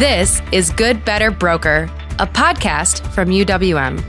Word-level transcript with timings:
This 0.00 0.40
is 0.50 0.70
Good 0.70 1.04
Better 1.04 1.30
Broker, 1.30 1.82
a 2.18 2.26
podcast 2.26 3.06
from 3.12 3.28
UWM. 3.28 4.00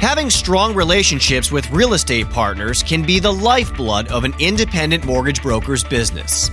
Having 0.00 0.30
strong 0.30 0.72
relationships 0.72 1.50
with 1.50 1.68
real 1.72 1.94
estate 1.94 2.30
partners 2.30 2.80
can 2.80 3.02
be 3.02 3.18
the 3.18 3.32
lifeblood 3.32 4.06
of 4.12 4.22
an 4.22 4.34
independent 4.38 5.04
mortgage 5.04 5.42
broker's 5.42 5.82
business. 5.82 6.52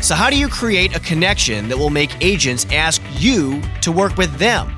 So, 0.00 0.14
how 0.14 0.30
do 0.30 0.38
you 0.38 0.48
create 0.48 0.96
a 0.96 1.00
connection 1.00 1.68
that 1.68 1.76
will 1.76 1.90
make 1.90 2.24
agents 2.24 2.66
ask 2.72 3.02
you 3.18 3.60
to 3.82 3.92
work 3.92 4.16
with 4.16 4.34
them? 4.38 4.74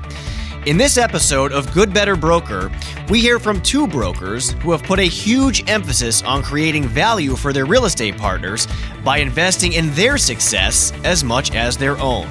In 0.65 0.75
this 0.75 0.97
episode 0.97 1.53
of 1.53 1.73
Good 1.73 1.93
Better 1.93 2.17
Broker, 2.17 2.69
we 3.07 3.21
hear 3.21 3.39
from 3.39 3.61
two 3.61 3.87
brokers 3.87 4.51
who 4.61 4.73
have 4.73 4.83
put 4.83 4.99
a 4.99 5.03
huge 5.03 5.69
emphasis 5.69 6.21
on 6.23 6.43
creating 6.43 6.83
value 6.83 7.37
for 7.37 7.53
their 7.53 7.65
real 7.65 7.85
estate 7.85 8.17
partners 8.17 8.67
by 9.05 9.19
investing 9.19 9.71
in 9.71 9.89
their 9.93 10.17
success 10.17 10.91
as 11.05 11.23
much 11.23 11.55
as 11.55 11.77
their 11.77 11.97
own. 11.99 12.27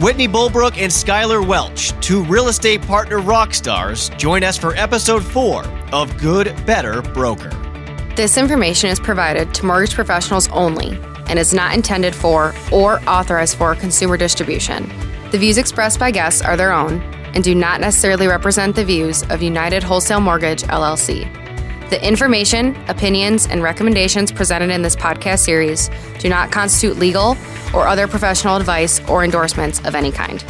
Whitney 0.00 0.26
Bulbrook 0.26 0.78
and 0.78 0.90
Skylar 0.90 1.46
Welch, 1.46 1.92
two 2.00 2.24
real 2.24 2.48
estate 2.48 2.80
partner 2.82 3.18
rock 3.20 3.52
stars, 3.52 4.08
join 4.10 4.42
us 4.42 4.56
for 4.56 4.74
episode 4.74 5.22
four 5.22 5.64
of 5.92 6.16
Good 6.16 6.54
Better 6.64 7.02
Broker. 7.02 7.50
This 8.16 8.38
information 8.38 8.88
is 8.88 8.98
provided 8.98 9.52
to 9.54 9.66
mortgage 9.66 9.94
professionals 9.94 10.48
only 10.48 10.98
and 11.28 11.38
is 11.38 11.52
not 11.52 11.74
intended 11.74 12.14
for 12.14 12.54
or 12.72 13.00
authorized 13.06 13.56
for 13.58 13.74
consumer 13.74 14.16
distribution. 14.16 14.90
The 15.30 15.38
views 15.38 15.58
expressed 15.58 16.00
by 16.00 16.10
guests 16.10 16.40
are 16.40 16.56
their 16.56 16.72
own 16.72 17.02
and 17.34 17.44
do 17.44 17.54
not 17.54 17.80
necessarily 17.80 18.26
represent 18.26 18.74
the 18.74 18.84
views 18.84 19.22
of 19.24 19.42
United 19.42 19.82
Wholesale 19.82 20.20
Mortgage, 20.20 20.62
LLC. 20.64 21.41
The 21.92 22.02
information, 22.02 22.74
opinions, 22.88 23.46
and 23.46 23.62
recommendations 23.62 24.32
presented 24.32 24.70
in 24.70 24.80
this 24.80 24.96
podcast 24.96 25.40
series 25.40 25.90
do 26.18 26.30
not 26.30 26.50
constitute 26.50 26.96
legal 26.96 27.36
or 27.74 27.86
other 27.86 28.08
professional 28.08 28.56
advice 28.56 29.06
or 29.10 29.22
endorsements 29.22 29.78
of 29.80 29.94
any 29.94 30.10
kind. 30.10 30.42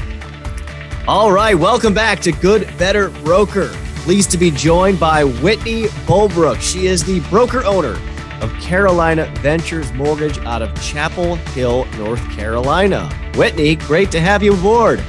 All 1.08 1.32
right, 1.32 1.56
welcome 1.56 1.94
back 1.94 2.20
to 2.20 2.30
Good 2.30 2.68
Better 2.78 3.08
Broker. 3.24 3.70
Pleased 4.04 4.30
to 4.30 4.38
be 4.38 4.52
joined 4.52 5.00
by 5.00 5.24
Whitney 5.24 5.86
Bulbrook. 6.06 6.60
She 6.60 6.86
is 6.86 7.02
the 7.02 7.18
broker 7.28 7.64
owner 7.64 7.98
of 8.40 8.52
Carolina 8.60 9.26
Ventures 9.38 9.92
Mortgage 9.94 10.38
out 10.44 10.62
of 10.62 10.72
Chapel 10.80 11.34
Hill, 11.34 11.86
North 11.96 12.22
Carolina. 12.30 13.12
Whitney, 13.34 13.74
great 13.74 14.12
to 14.12 14.20
have 14.20 14.44
you 14.44 14.54
aboard. 14.54 15.00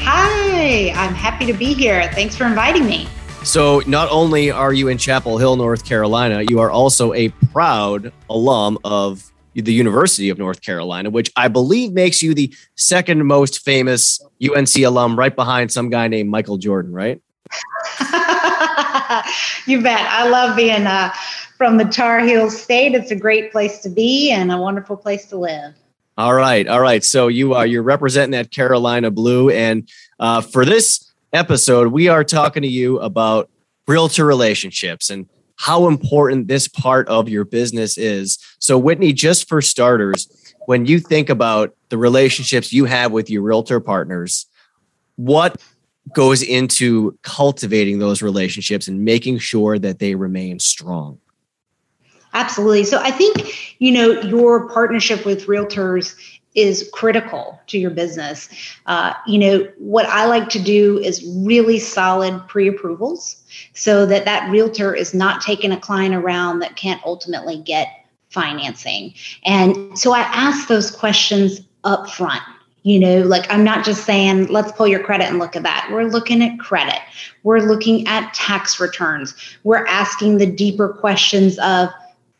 Hi, 0.00 0.90
I'm 0.92 1.12
happy 1.12 1.44
to 1.44 1.52
be 1.52 1.74
here. 1.74 2.10
Thanks 2.14 2.34
for 2.34 2.46
inviting 2.46 2.86
me. 2.86 3.08
So, 3.48 3.82
not 3.86 4.10
only 4.10 4.50
are 4.50 4.74
you 4.74 4.88
in 4.88 4.98
Chapel 4.98 5.38
Hill, 5.38 5.56
North 5.56 5.82
Carolina, 5.86 6.42
you 6.50 6.60
are 6.60 6.70
also 6.70 7.14
a 7.14 7.30
proud 7.50 8.12
alum 8.28 8.76
of 8.84 9.32
the 9.54 9.72
University 9.72 10.28
of 10.28 10.36
North 10.36 10.60
Carolina, 10.60 11.08
which 11.08 11.32
I 11.34 11.48
believe 11.48 11.94
makes 11.94 12.22
you 12.22 12.34
the 12.34 12.54
second 12.74 13.24
most 13.24 13.64
famous 13.64 14.22
UNC 14.44 14.76
alum, 14.80 15.18
right 15.18 15.34
behind 15.34 15.72
some 15.72 15.88
guy 15.88 16.08
named 16.08 16.28
Michael 16.28 16.58
Jordan, 16.58 16.92
right? 16.92 17.22
you 19.66 19.80
bet. 19.80 20.06
I 20.10 20.28
love 20.28 20.54
being 20.54 20.86
uh, 20.86 21.14
from 21.56 21.78
the 21.78 21.86
Tar 21.86 22.20
Heel 22.20 22.50
State. 22.50 22.94
It's 22.94 23.12
a 23.12 23.16
great 23.16 23.50
place 23.50 23.78
to 23.78 23.88
be 23.88 24.30
and 24.30 24.52
a 24.52 24.58
wonderful 24.58 24.98
place 24.98 25.24
to 25.24 25.38
live. 25.38 25.72
All 26.18 26.34
right, 26.34 26.68
all 26.68 26.80
right. 26.80 27.02
So 27.02 27.28
you 27.28 27.54
are 27.54 27.66
you're 27.66 27.82
representing 27.82 28.32
that 28.32 28.50
Carolina 28.50 29.10
blue, 29.10 29.48
and 29.48 29.88
uh, 30.20 30.42
for 30.42 30.66
this 30.66 31.07
episode, 31.32 31.88
we 31.88 32.08
are 32.08 32.24
talking 32.24 32.62
to 32.62 32.68
you 32.68 32.98
about 33.00 33.50
realtor 33.86 34.24
relationships 34.24 35.10
and 35.10 35.28
how 35.56 35.88
important 35.88 36.48
this 36.48 36.68
part 36.68 37.08
of 37.08 37.28
your 37.28 37.44
business 37.44 37.98
is. 37.98 38.38
So, 38.58 38.78
Whitney, 38.78 39.12
just 39.12 39.48
for 39.48 39.60
starters, 39.60 40.28
when 40.66 40.86
you 40.86 41.00
think 41.00 41.28
about 41.28 41.74
the 41.88 41.98
relationships 41.98 42.72
you 42.72 42.84
have 42.84 43.10
with 43.12 43.28
your 43.30 43.42
realtor 43.42 43.80
partners, 43.80 44.46
what 45.16 45.60
goes 46.14 46.42
into 46.42 47.18
cultivating 47.22 47.98
those 47.98 48.22
relationships 48.22 48.88
and 48.88 49.04
making 49.04 49.38
sure 49.38 49.78
that 49.78 49.98
they 49.98 50.14
remain 50.14 50.58
strong? 50.58 51.18
Absolutely. 52.34 52.84
So 52.84 53.00
I 53.00 53.10
think, 53.10 53.80
you 53.80 53.92
know, 53.92 54.20
your 54.20 54.68
partnership 54.68 55.24
with 55.24 55.46
realtors 55.46 56.14
is 56.54 56.88
critical 56.92 57.60
to 57.68 57.78
your 57.78 57.90
business. 57.90 58.48
Uh, 58.86 59.14
you 59.26 59.38
know, 59.38 59.68
what 59.78 60.06
I 60.06 60.26
like 60.26 60.48
to 60.50 60.58
do 60.58 60.98
is 60.98 61.24
really 61.44 61.78
solid 61.78 62.46
pre 62.48 62.68
approvals 62.68 63.36
so 63.74 64.06
that 64.06 64.24
that 64.24 64.50
realtor 64.50 64.94
is 64.94 65.14
not 65.14 65.40
taking 65.40 65.72
a 65.72 65.80
client 65.80 66.14
around 66.14 66.60
that 66.60 66.76
can't 66.76 67.00
ultimately 67.04 67.58
get 67.58 67.88
financing. 68.30 69.14
And 69.44 69.98
so 69.98 70.12
I 70.12 70.20
ask 70.20 70.68
those 70.68 70.90
questions 70.90 71.60
up 71.84 72.10
front. 72.10 72.42
You 72.82 72.98
know, 72.98 73.22
like 73.22 73.50
I'm 73.52 73.64
not 73.64 73.84
just 73.84 74.04
saying, 74.04 74.46
let's 74.46 74.72
pull 74.72 74.86
your 74.86 75.02
credit 75.02 75.28
and 75.28 75.38
look 75.38 75.56
at 75.56 75.62
that. 75.64 75.88
We're 75.92 76.04
looking 76.04 76.42
at 76.42 76.58
credit. 76.58 77.00
We're 77.42 77.60
looking 77.60 78.06
at 78.06 78.32
tax 78.32 78.80
returns. 78.80 79.34
We're 79.64 79.84
asking 79.86 80.38
the 80.38 80.46
deeper 80.46 80.88
questions 80.88 81.58
of, 81.58 81.90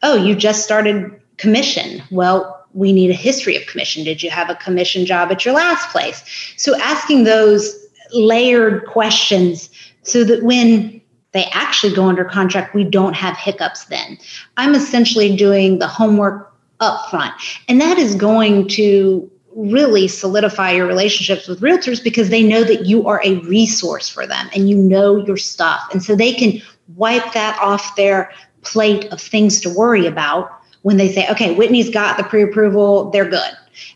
oh, 0.03 0.15
you 0.15 0.35
just 0.35 0.65
started 0.65 1.21
commission. 1.37 2.03
Well, 2.11 2.58
we 2.75 2.93
need 2.93 3.11
a 3.11 3.15
history 3.15 3.57
of 3.57 3.67
commission. 3.67 4.05
Did 4.05 4.23
you 4.23 4.31
have 4.31 4.51
a 4.51 4.55
commission 4.55 5.07
job 5.07 5.31
at 5.31 5.45
your 5.45 5.55
last 5.55 5.91
place? 5.91 6.23
So 6.57 6.79
asking 6.79 7.25
those 7.25 7.87
layered 8.13 8.87
questions 8.87 9.71
so 10.03 10.25
that 10.25 10.43
when 10.43 11.01
they 11.33 11.45
actually 11.53 11.95
go 11.95 12.05
under 12.05 12.25
contract, 12.25 12.75
we 12.75 12.85
don't 12.85 13.15
have 13.15 13.37
hiccups 13.37 13.85
then. 13.87 14.19
I'm 14.57 14.75
essentially 14.75 15.37
doing 15.37 15.79
the 15.79 15.87
homework 15.87 16.53
up 16.81 17.11
front. 17.11 17.35
And 17.69 17.81
that 17.81 17.99
is 17.99 18.15
going 18.15 18.69
to 18.69 19.31
really 19.55 20.07
solidify 20.07 20.71
your 20.73 20.87
relationships 20.87 21.49
with 21.49 21.61
realtors 21.61 22.03
because 22.03 22.29
they 22.29 22.43
know 22.43 22.63
that 22.65 22.87
you 22.87 23.07
are 23.09 23.21
a 23.25 23.37
resource 23.41 24.09
for 24.09 24.27
them 24.27 24.49
and 24.55 24.71
you 24.71 24.77
know 24.77 25.17
your 25.17 25.37
stuff. 25.37 25.83
And 25.93 26.03
so 26.03 26.15
they 26.15 26.33
can 26.33 26.63
wipe 26.95 27.33
that 27.33 27.59
off 27.61 27.97
their 27.97 28.31
plate 28.63 29.07
of 29.07 29.21
things 29.21 29.61
to 29.63 29.75
worry 29.75 30.07
about 30.07 30.58
when 30.83 30.97
they 30.97 31.13
say, 31.13 31.29
okay, 31.29 31.55
Whitney's 31.55 31.91
got 31.91 32.17
the 32.17 32.25
pre 32.25 32.43
approval, 32.43 33.11
they're 33.11 33.29
good, 33.29 33.53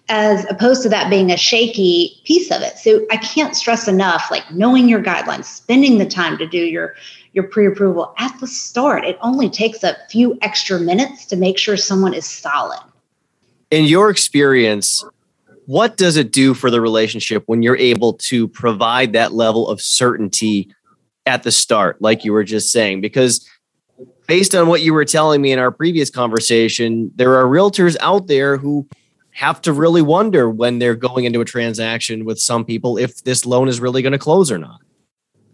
as 0.08 0.44
opposed 0.50 0.82
to 0.82 0.88
that 0.88 1.10
being 1.10 1.30
a 1.30 1.36
shaky 1.36 2.20
piece 2.24 2.50
of 2.50 2.62
it. 2.62 2.78
So 2.78 3.06
I 3.10 3.16
can't 3.16 3.56
stress 3.56 3.88
enough 3.88 4.28
like 4.30 4.50
knowing 4.52 4.88
your 4.88 5.02
guidelines, 5.02 5.44
spending 5.44 5.98
the 5.98 6.06
time 6.06 6.38
to 6.38 6.46
do 6.46 6.58
your 6.58 6.94
your 7.32 7.44
pre-approval 7.44 8.14
at 8.18 8.38
the 8.40 8.46
start. 8.46 9.04
It 9.04 9.18
only 9.22 9.48
takes 9.48 9.82
a 9.82 9.96
few 10.10 10.38
extra 10.42 10.78
minutes 10.78 11.24
to 11.26 11.36
make 11.36 11.58
sure 11.58 11.76
someone 11.76 12.14
is 12.14 12.26
solid. 12.26 12.78
In 13.70 13.86
your 13.86 14.10
experience, 14.10 15.04
what 15.66 15.96
does 15.96 16.16
it 16.16 16.30
do 16.30 16.54
for 16.54 16.70
the 16.70 16.80
relationship 16.80 17.44
when 17.46 17.62
you're 17.62 17.76
able 17.76 18.14
to 18.14 18.48
provide 18.48 19.14
that 19.14 19.32
level 19.32 19.68
of 19.68 19.80
certainty 19.80 20.68
at 21.24 21.42
the 21.42 21.50
start, 21.50 22.02
like 22.02 22.24
you 22.24 22.32
were 22.32 22.44
just 22.44 22.70
saying? 22.70 23.00
Because 23.00 23.48
based 24.26 24.54
on 24.54 24.68
what 24.68 24.82
you 24.82 24.92
were 24.92 25.04
telling 25.04 25.40
me 25.40 25.52
in 25.52 25.58
our 25.58 25.70
previous 25.70 26.10
conversation, 26.10 27.10
there 27.16 27.34
are 27.36 27.44
realtors 27.44 27.96
out 28.00 28.26
there 28.26 28.56
who 28.56 28.86
have 29.32 29.60
to 29.62 29.72
really 29.72 30.02
wonder 30.02 30.48
when 30.50 30.78
they're 30.78 30.94
going 30.94 31.24
into 31.24 31.40
a 31.40 31.44
transaction 31.44 32.24
with 32.24 32.38
some 32.38 32.64
people 32.64 32.98
if 32.98 33.24
this 33.24 33.46
loan 33.46 33.68
is 33.68 33.80
really 33.80 34.02
going 34.02 34.12
to 34.12 34.18
close 34.18 34.50
or 34.50 34.58
not. 34.58 34.80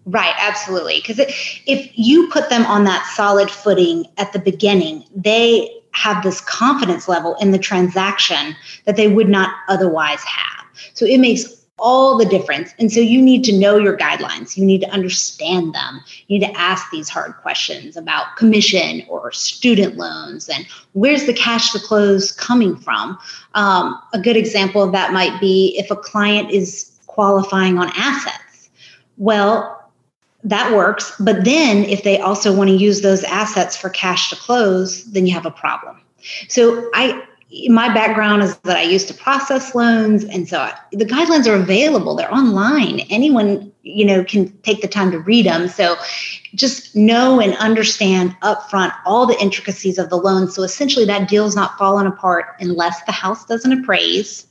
Right, 0.07 0.35
absolutely. 0.39 1.01
Because 1.01 1.19
if 1.67 1.91
you 1.95 2.29
put 2.29 2.49
them 2.49 2.65
on 2.67 2.85
that 2.85 3.05
solid 3.15 3.51
footing 3.51 4.07
at 4.17 4.33
the 4.33 4.39
beginning, 4.39 5.05
they 5.15 5.71
have 5.93 6.23
this 6.23 6.41
confidence 6.41 7.09
level 7.09 7.37
in 7.41 7.51
the 7.51 7.59
transaction 7.59 8.57
that 8.85 8.97
they 8.97 9.09
would 9.09 9.29
not 9.29 9.55
otherwise 9.69 10.23
have. 10.25 10.65
So 10.95 11.05
it 11.05 11.19
makes 11.19 11.58
all 11.79 12.17
the 12.17 12.25
difference. 12.25 12.75
And 12.79 12.93
so 12.93 13.01
you 13.01 13.21
need 13.23 13.45
to 13.45 13.57
know 13.57 13.77
your 13.77 13.97
guidelines. 13.97 14.57
You 14.57 14.65
need 14.65 14.81
to 14.81 14.91
understand 14.91 15.75
them. 15.75 16.01
You 16.27 16.39
need 16.39 16.47
to 16.47 16.59
ask 16.59 16.91
these 16.91 17.09
hard 17.09 17.37
questions 17.37 17.97
about 17.97 18.37
commission 18.37 19.03
or 19.09 19.31
student 19.33 19.97
loans 19.97 20.49
and 20.49 20.67
where's 20.93 21.27
the 21.27 21.35
cash 21.35 21.73
to 21.73 21.79
close 21.79 22.33
coming 22.33 22.77
from. 22.77 23.19
Um, 23.55 24.01
a 24.13 24.21
good 24.21 24.37
example 24.37 24.83
of 24.83 24.93
that 24.93 25.13
might 25.13 25.41
be 25.41 25.77
if 25.79 25.91
a 25.91 25.97
client 25.97 26.51
is 26.51 26.93
qualifying 27.07 27.79
on 27.79 27.91
assets. 27.95 28.71
Well, 29.17 29.75
that 30.45 30.73
works. 30.73 31.13
But 31.19 31.45
then 31.45 31.85
if 31.85 32.05
they 32.05 32.19
also 32.19 32.55
want 32.55 32.71
to 32.71 32.77
use 32.77 33.01
those 33.01 33.25
assets 33.25 33.77
for 33.77 33.91
cash 33.91 34.31
to 34.31 34.37
close, 34.37 35.05
then 35.05 35.27
you 35.27 35.35
have 35.35 35.47
a 35.47 35.51
problem. 35.51 36.01
So 36.49 36.89
I 36.95 37.25
my 37.69 37.93
background 37.95 38.43
is 38.43 38.57
that 38.59 38.77
I 38.77 38.83
used 38.83 39.09
to 39.09 39.15
process 39.15 39.75
loans, 39.75 40.25
and 40.25 40.47
so 40.47 40.61
I, 40.61 40.79
the 40.93 41.07
guidelines 41.07 41.47
are 41.47 41.55
available. 41.55 42.15
They're 42.15 42.33
online. 42.33 43.01
Anyone, 43.09 43.73
you 43.83 44.05
know, 44.05 44.23
can 44.23 44.51
take 44.59 44.83
the 44.83 44.89
time 44.89 45.11
to 45.13 45.19
read 45.19 45.47
them. 45.47 45.69
So, 45.69 45.97
just 46.55 46.95
know 46.95 47.41
and 47.41 47.55
understand 47.57 48.37
upfront 48.43 48.93
all 49.07 49.27
the 49.27 49.41
intricacies 49.41 49.99
of 49.99 50.11
the 50.11 50.17
loan. 50.17 50.51
So, 50.51 50.63
essentially, 50.63 51.07
that 51.07 51.29
deal's 51.29 51.57
not 51.57 51.79
falling 51.79 52.07
apart 52.07 52.57
unless 52.61 53.03
the 53.05 53.13
house 53.13 53.47
doesn't 53.47 53.73
appraise, 53.73 54.47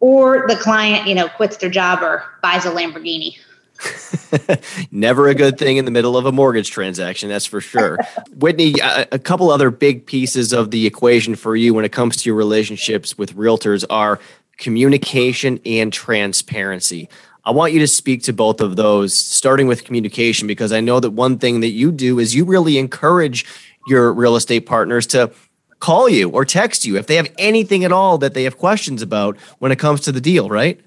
or 0.00 0.46
the 0.46 0.56
client, 0.56 1.08
you 1.08 1.14
know, 1.14 1.28
quits 1.28 1.56
their 1.56 1.70
job 1.70 2.02
or 2.02 2.22
buys 2.42 2.66
a 2.66 2.70
Lamborghini. 2.70 3.36
Never 4.90 5.28
a 5.28 5.34
good 5.34 5.58
thing 5.58 5.76
in 5.76 5.84
the 5.84 5.90
middle 5.90 6.16
of 6.16 6.26
a 6.26 6.32
mortgage 6.32 6.70
transaction, 6.70 7.28
that's 7.28 7.46
for 7.46 7.60
sure. 7.60 7.98
Whitney, 8.36 8.74
a, 8.82 9.06
a, 9.12 9.18
couple 9.18 9.50
other 9.50 9.70
big 9.70 10.06
pieces 10.06 10.52
of 10.52 10.70
the 10.70 10.86
equation 10.86 11.34
for 11.34 11.56
you 11.56 11.74
when 11.74 11.84
it 11.84 11.92
comes 11.92 12.16
to 12.16 12.28
your 12.28 12.36
relationships 12.36 13.18
with 13.18 13.36
realtors 13.36 13.84
are 13.90 14.20
communication 14.58 15.60
and 15.66 15.92
transparency. 15.92 17.08
I 17.44 17.50
want 17.50 17.72
you 17.72 17.80
to 17.80 17.88
speak 17.88 18.22
to 18.24 18.32
both 18.32 18.60
of 18.60 18.76
those, 18.76 19.16
starting 19.16 19.66
with 19.66 19.84
communication, 19.84 20.46
because 20.46 20.72
I 20.72 20.80
know 20.80 21.00
that 21.00 21.10
one 21.10 21.38
thing 21.38 21.60
that 21.60 21.70
you 21.70 21.90
do 21.90 22.18
is 22.18 22.34
you 22.34 22.44
really 22.44 22.78
encourage 22.78 23.44
your 23.88 24.12
real 24.12 24.36
estate 24.36 24.66
partners 24.66 25.06
to 25.08 25.32
call 25.80 26.08
you 26.08 26.30
or 26.30 26.44
text 26.44 26.84
you 26.84 26.96
if 26.96 27.08
they 27.08 27.16
have 27.16 27.28
anything 27.38 27.84
at 27.84 27.90
all 27.90 28.16
that 28.18 28.34
they 28.34 28.44
have 28.44 28.56
questions 28.56 29.02
about 29.02 29.36
when 29.58 29.72
it 29.72 29.80
comes 29.80 30.02
to 30.02 30.12
the 30.12 30.20
deal, 30.20 30.48
right? 30.48 30.80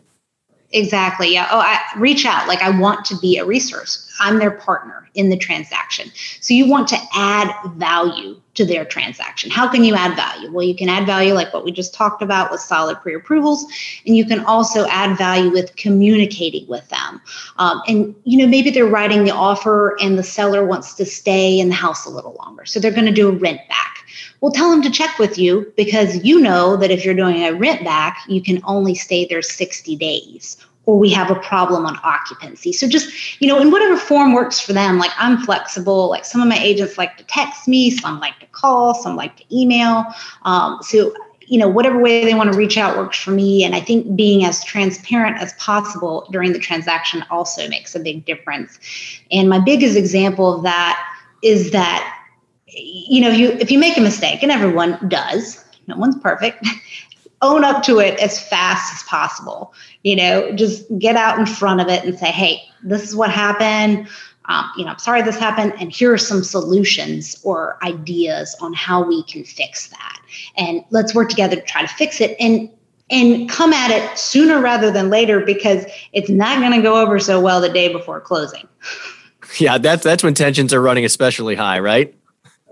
Exactly. 0.75 1.31
Yeah. 1.31 1.47
Oh, 1.51 1.59
I 1.59 1.79
reach 1.97 2.25
out. 2.25 2.49
Like 2.49 2.61
I 2.61 2.69
want 2.69 3.05
to 3.05 3.17
be 3.17 3.37
a 3.37 3.45
resource. 3.45 4.13
I'm 4.19 4.39
their 4.39 4.51
partner 4.51 5.09
in 5.13 5.29
the 5.29 5.37
transaction. 5.37 6.11
So 6.41 6.53
you 6.53 6.69
want 6.69 6.89
to 6.89 6.97
add 7.13 7.49
value 7.75 8.41
to 8.55 8.65
their 8.65 8.83
transaction. 8.83 9.49
How 9.49 9.69
can 9.69 9.85
you 9.85 9.95
add 9.95 10.17
value? 10.17 10.51
Well, 10.51 10.65
you 10.65 10.75
can 10.75 10.89
add 10.89 11.05
value 11.05 11.33
like 11.33 11.53
what 11.53 11.63
we 11.63 11.71
just 11.71 11.93
talked 11.93 12.21
about 12.21 12.51
with 12.51 12.59
solid 12.59 12.99
pre 12.99 13.15
approvals. 13.15 13.65
And 14.05 14.17
you 14.17 14.25
can 14.25 14.41
also 14.41 14.85
add 14.87 15.17
value 15.17 15.49
with 15.49 15.73
communicating 15.77 16.67
with 16.67 16.87
them. 16.89 17.21
Um, 17.55 17.81
and, 17.87 18.13
you 18.25 18.37
know, 18.37 18.47
maybe 18.47 18.69
they're 18.69 18.85
writing 18.85 19.23
the 19.23 19.31
offer 19.31 19.95
and 20.01 20.17
the 20.17 20.23
seller 20.23 20.65
wants 20.65 20.93
to 20.95 21.05
stay 21.05 21.57
in 21.57 21.69
the 21.69 21.75
house 21.75 22.05
a 22.05 22.09
little 22.09 22.35
longer. 22.41 22.65
So 22.65 22.81
they're 22.81 22.91
going 22.91 23.05
to 23.05 23.13
do 23.13 23.29
a 23.29 23.31
rent 23.31 23.61
back. 23.69 24.04
Well, 24.41 24.51
tell 24.51 24.69
them 24.69 24.81
to 24.83 24.91
check 24.91 25.17
with 25.19 25.37
you 25.37 25.71
because 25.75 26.23
you 26.23 26.39
know 26.39 26.77
that 26.77 26.91
if 26.91 27.03
you're 27.03 27.13
doing 27.13 27.43
a 27.43 27.53
rent 27.53 27.83
back, 27.83 28.19
you 28.27 28.41
can 28.41 28.61
only 28.65 28.95
stay 28.95 29.25
there 29.25 29.41
60 29.41 29.95
days 29.95 30.57
or 30.85 30.99
we 30.99 31.09
have 31.09 31.31
a 31.31 31.35
problem 31.35 31.85
on 31.85 31.99
occupancy. 32.03 32.71
So 32.71 32.87
just, 32.87 33.41
you 33.41 33.47
know, 33.47 33.59
in 33.59 33.71
whatever 33.71 33.97
form 33.97 34.33
works 34.33 34.59
for 34.59 34.73
them, 34.73 34.97
like 34.97 35.11
I'm 35.17 35.37
flexible. 35.39 36.09
Like 36.09 36.25
some 36.25 36.41
of 36.41 36.47
my 36.47 36.59
agents 36.59 36.97
like 36.97 37.17
to 37.17 37.23
text 37.23 37.67
me, 37.67 37.89
some 37.89 38.19
like 38.19 38.39
to 38.39 38.45
call, 38.47 38.93
some 38.93 39.15
like 39.15 39.35
to 39.37 39.43
email. 39.55 40.05
Um, 40.43 40.79
so, 40.81 41.13
you 41.47 41.59
know, 41.59 41.67
whatever 41.67 41.99
way 41.99 42.25
they 42.25 42.33
want 42.33 42.51
to 42.51 42.57
reach 42.57 42.77
out 42.77 42.97
works 42.97 43.17
for 43.17 43.31
me. 43.31 43.63
And 43.63 43.75
I 43.75 43.79
think 43.79 44.15
being 44.15 44.45
as 44.45 44.63
transparent 44.63 45.37
as 45.37 45.53
possible 45.53 46.27
during 46.31 46.53
the 46.53 46.59
transaction 46.59 47.23
also 47.29 47.67
makes 47.67 47.95
a 47.95 47.99
big 47.99 48.25
difference. 48.25 48.79
And 49.31 49.49
my 49.49 49.59
biggest 49.59 49.95
example 49.95 50.53
of 50.53 50.63
that 50.63 51.03
is 51.43 51.71
that, 51.71 52.14
you 52.75 53.21
know, 53.21 53.29
you 53.29 53.51
if 53.51 53.71
you 53.71 53.79
make 53.79 53.97
a 53.97 54.01
mistake, 54.01 54.43
and 54.43 54.51
everyone 54.51 54.97
does, 55.07 55.63
no 55.87 55.95
one's 55.95 56.17
perfect, 56.17 56.65
own 57.41 57.63
up 57.63 57.83
to 57.83 57.99
it 57.99 58.19
as 58.19 58.41
fast 58.47 58.93
as 58.93 59.03
possible. 59.03 59.73
You 60.03 60.15
know, 60.15 60.51
just 60.53 60.85
get 60.99 61.15
out 61.15 61.39
in 61.39 61.45
front 61.45 61.81
of 61.81 61.87
it 61.87 62.03
and 62.03 62.17
say, 62.17 62.31
hey, 62.31 62.61
this 62.83 63.03
is 63.03 63.15
what 63.15 63.31
happened. 63.31 64.07
Um, 64.47 64.69
you 64.77 64.85
know, 64.85 64.91
I'm 64.91 64.99
sorry 64.99 65.23
this 65.23 65.37
happened, 65.37 65.73
and 65.79 65.91
here 65.91 66.13
are 66.13 66.19
some 66.19 66.43
solutions 66.43 67.39
or 67.43 67.79
ideas 67.83 68.55
on 68.61 68.73
how 68.73 69.03
we 69.03 69.23
can 69.23 69.43
fix 69.43 69.87
that. 69.87 70.19
And 70.55 70.83
let's 70.91 71.15
work 71.15 71.29
together 71.29 71.55
to 71.55 71.61
try 71.63 71.81
to 71.81 71.87
fix 71.87 72.21
it. 72.21 72.35
And 72.39 72.69
and 73.11 73.47
come 73.47 73.71
at 73.71 73.91
it 73.91 74.17
sooner 74.17 74.59
rather 74.59 74.89
than 74.89 75.11
later 75.11 75.39
because 75.39 75.85
it's 76.11 76.27
not 76.27 76.59
going 76.59 76.71
to 76.71 76.81
go 76.81 76.99
over 76.99 77.19
so 77.19 77.39
well 77.39 77.61
the 77.61 77.69
day 77.69 77.91
before 77.91 78.19
closing. 78.19 78.67
Yeah, 79.59 79.77
that's 79.77 80.03
that's 80.03 80.23
when 80.23 80.33
tensions 80.33 80.73
are 80.73 80.81
running 80.81 81.05
especially 81.05 81.53
high, 81.53 81.79
right? 81.79 82.13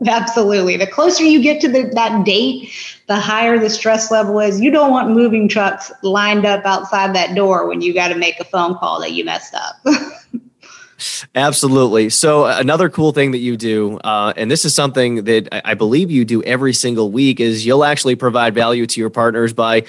Absolutely. 0.06 0.76
The 0.78 0.88
closer 0.88 1.24
you 1.24 1.42
get 1.42 1.62
to 1.62 1.70
the, 1.70 1.84
that 1.94 2.26
date, 2.26 2.72
the 3.08 3.16
higher 3.16 3.58
the 3.58 3.70
stress 3.70 4.12
level 4.12 4.40
is. 4.40 4.60
You 4.60 4.72
don't 4.72 4.92
want 4.92 5.12
moving 5.12 5.48
trucks 5.48 5.92
lined 6.02 6.46
up 6.46 6.66
outside 6.66 7.16
that 7.16 7.36
door 7.36 7.68
when 7.68 7.82
you 7.82 7.94
got 7.94 8.10
to 8.10 8.16
make 8.16 8.40
a 8.40 8.44
phone 8.44 8.76
call 8.76 9.00
that 9.02 9.12
you 9.12 9.24
messed 9.24 9.56
up. 9.56 9.76
Absolutely. 11.36 12.10
So 12.10 12.46
uh, 12.46 12.58
another 12.60 12.90
cool 12.90 13.12
thing 13.12 13.32
that 13.32 13.40
you 13.40 13.58
do, 13.58 13.98
uh, 14.00 14.34
and 14.36 14.50
this 14.50 14.66
is 14.66 14.74
something 14.74 15.26
that 15.26 15.48
I 15.66 15.74
believe 15.74 16.12
you 16.12 16.26
do 16.26 16.42
every 16.44 16.74
single 16.74 17.12
week, 17.12 17.40
is 17.40 17.66
you'll 17.66 17.84
actually 17.84 18.16
provide 18.16 18.54
value 18.54 18.86
to 18.88 19.00
your 19.00 19.10
partners 19.10 19.54
by 19.54 19.84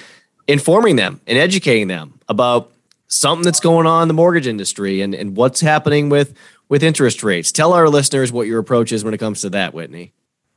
informing 0.47 0.95
them 0.95 1.21
and 1.27 1.37
educating 1.37 1.87
them 1.87 2.19
about 2.27 2.71
something 3.07 3.43
that's 3.43 3.59
going 3.59 3.87
on 3.87 4.03
in 4.03 4.07
the 4.07 4.13
mortgage 4.13 4.47
industry 4.47 5.01
and, 5.01 5.13
and 5.13 5.35
what's 5.35 5.61
happening 5.61 6.09
with 6.09 6.33
with 6.69 6.83
interest 6.83 7.23
rates. 7.23 7.51
Tell 7.51 7.73
our 7.73 7.89
listeners 7.89 8.31
what 8.31 8.47
your 8.47 8.59
approach 8.59 8.91
is 8.91 9.03
when 9.03 9.13
it 9.13 9.19
comes 9.19 9.41
to 9.41 9.49
that, 9.51 9.73
Whitney. 9.73 10.13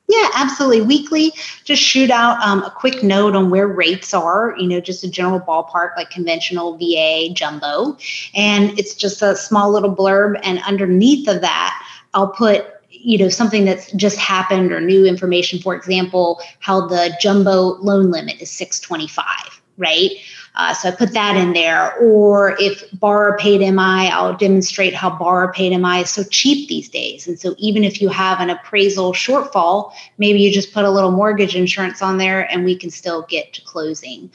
Yeah, 0.09 0.31
absolutely. 0.35 0.81
Weekly, 0.83 1.33
just 1.65 1.83
shoot 1.83 2.11
out 2.11 2.41
um, 2.41 2.63
a 2.63 2.71
quick 2.71 3.03
note 3.03 3.37
on 3.37 3.51
where 3.51 3.69
rates 3.69 4.15
are, 4.15 4.55
you 4.59 4.67
know, 4.67 4.81
just 4.81 5.05
a 5.05 5.11
general 5.11 5.39
ballpark 5.39 5.97
like 5.99 6.09
conventional 6.09 6.79
VA 6.79 7.29
jumbo. 7.35 7.97
And 8.35 8.79
it's 8.79 8.95
just 8.95 9.21
a 9.21 9.37
small 9.37 9.71
little 9.71 9.95
blurb. 9.95 10.41
And 10.43 10.61
underneath 10.61 11.29
of 11.29 11.43
that, 11.43 11.87
I'll 12.15 12.33
put 12.33 12.67
you 12.91 13.19
know 13.19 13.29
something 13.29 13.65
that's 13.65 13.93
just 13.93 14.17
happened 14.17 14.73
or 14.73 14.81
new 14.81 15.05
information 15.05 15.61
for 15.61 15.75
example 15.75 16.41
how 16.59 16.87
the 16.87 17.17
jumbo 17.21 17.77
loan 17.77 18.11
limit 18.11 18.41
is 18.41 18.51
625 18.51 19.61
right 19.77 20.11
uh, 20.59 20.75
so 20.75 20.89
I 20.89 20.91
put 20.91 21.13
that 21.13 21.37
in 21.37 21.53
there. 21.53 21.97
Or 21.99 22.57
if 22.59 22.83
borrower 22.99 23.39
paid 23.39 23.61
MI, 23.61 24.09
I'll 24.11 24.37
demonstrate 24.37 24.93
how 24.93 25.09
borrower 25.09 25.53
paid 25.53 25.77
MI 25.79 26.01
is 26.01 26.11
so 26.11 26.25
cheap 26.25 26.69
these 26.69 26.89
days. 26.89 27.29
And 27.29 27.39
so 27.39 27.55
even 27.59 27.85
if 27.85 28.03
you 28.03 28.09
have 28.09 28.41
an 28.41 28.51
appraisal 28.51 29.13
shortfall, 29.13 29.93
maybe 30.19 30.41
you 30.41 30.53
just 30.53 30.75
put 30.75 30.85
a 30.85 30.91
little 30.91 31.13
mortgage 31.13 31.55
insurance 31.55 32.03
on 32.03 32.19
there 32.19 32.51
and 32.53 32.65
we 32.65 32.77
can 32.77 32.91
still 32.91 33.23
get 33.23 33.53
to 33.53 33.63
closing. 33.63 34.31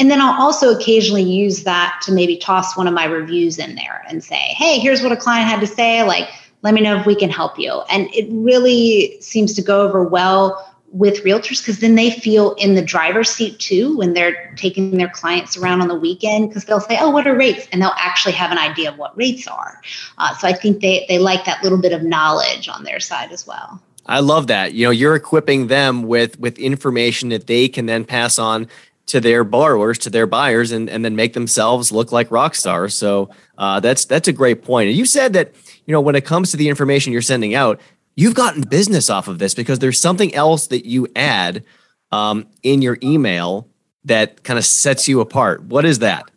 And 0.00 0.10
then 0.10 0.20
I'll 0.20 0.40
also 0.40 0.76
occasionally 0.76 1.22
use 1.22 1.62
that 1.62 2.00
to 2.02 2.12
maybe 2.12 2.36
toss 2.36 2.76
one 2.76 2.88
of 2.88 2.94
my 2.94 3.04
reviews 3.04 3.58
in 3.58 3.76
there 3.76 4.04
and 4.08 4.22
say, 4.22 4.34
hey, 4.34 4.80
here's 4.80 5.00
what 5.00 5.12
a 5.12 5.16
client 5.16 5.48
had 5.48 5.60
to 5.60 5.66
say. 5.66 6.02
Like, 6.02 6.28
let 6.62 6.74
me 6.74 6.80
know 6.80 6.98
if 6.98 7.06
we 7.06 7.14
can 7.14 7.30
help 7.30 7.56
you. 7.56 7.82
And 7.88 8.12
it 8.12 8.26
really 8.30 9.16
seems 9.20 9.52
to 9.54 9.62
go 9.62 9.82
over 9.82 10.02
well 10.02 10.67
with 10.90 11.22
realtors 11.22 11.60
because 11.60 11.80
then 11.80 11.94
they 11.94 12.10
feel 12.10 12.54
in 12.54 12.74
the 12.74 12.82
driver's 12.82 13.28
seat 13.28 13.58
too 13.58 13.96
when 13.98 14.14
they're 14.14 14.54
taking 14.56 14.96
their 14.96 15.08
clients 15.08 15.56
around 15.56 15.82
on 15.82 15.88
the 15.88 15.94
weekend 15.94 16.48
because 16.48 16.64
they'll 16.64 16.80
say 16.80 16.96
oh 17.00 17.10
what 17.10 17.26
are 17.26 17.36
rates? 17.36 17.68
And 17.72 17.82
they'll 17.82 17.92
actually 17.96 18.32
have 18.32 18.50
an 18.50 18.58
idea 18.58 18.90
of 18.90 18.98
what 18.98 19.16
rates 19.16 19.46
are. 19.46 19.80
Uh, 20.16 20.34
so 20.36 20.48
i 20.48 20.52
think 20.52 20.80
they, 20.80 21.04
they 21.08 21.18
like 21.18 21.44
that 21.44 21.62
little 21.62 21.78
bit 21.78 21.92
of 21.92 22.02
knowledge 22.02 22.68
on 22.68 22.84
their 22.84 23.00
side 23.00 23.32
as 23.32 23.46
well. 23.46 23.80
I 24.06 24.20
love 24.20 24.46
that. 24.46 24.72
You 24.72 24.86
know 24.86 24.90
you're 24.90 25.14
equipping 25.14 25.66
them 25.66 26.02
with 26.02 26.38
with 26.40 26.58
information 26.58 27.28
that 27.30 27.46
they 27.46 27.68
can 27.68 27.86
then 27.86 28.04
pass 28.04 28.38
on 28.38 28.66
to 29.08 29.20
their 29.20 29.42
borrowers 29.42 29.98
to 29.98 30.10
their 30.10 30.26
buyers 30.26 30.70
and, 30.70 30.88
and 30.88 31.02
then 31.04 31.16
make 31.16 31.32
themselves 31.32 31.90
look 31.90 32.12
like 32.12 32.30
rock 32.30 32.54
stars. 32.54 32.94
So 32.94 33.30
uh, 33.56 33.80
that's 33.80 34.04
that's 34.04 34.28
a 34.28 34.32
great 34.32 34.62
point. 34.62 34.88
And 34.88 34.96
you 34.96 35.04
said 35.04 35.32
that 35.32 35.52
you 35.86 35.92
know 35.92 36.00
when 36.00 36.14
it 36.14 36.24
comes 36.24 36.50
to 36.52 36.56
the 36.56 36.68
information 36.68 37.12
you're 37.12 37.22
sending 37.22 37.54
out 37.54 37.80
you've 38.18 38.34
gotten 38.34 38.62
business 38.62 39.08
off 39.08 39.28
of 39.28 39.38
this 39.38 39.54
because 39.54 39.78
there's 39.78 40.00
something 40.00 40.34
else 40.34 40.66
that 40.66 40.84
you 40.84 41.06
add 41.14 41.62
um, 42.10 42.48
in 42.64 42.82
your 42.82 42.98
email 43.00 43.68
that 44.04 44.42
kind 44.42 44.58
of 44.58 44.64
sets 44.64 45.06
you 45.06 45.20
apart. 45.20 45.62
What 45.62 45.84
is 45.84 46.00
that? 46.00 46.28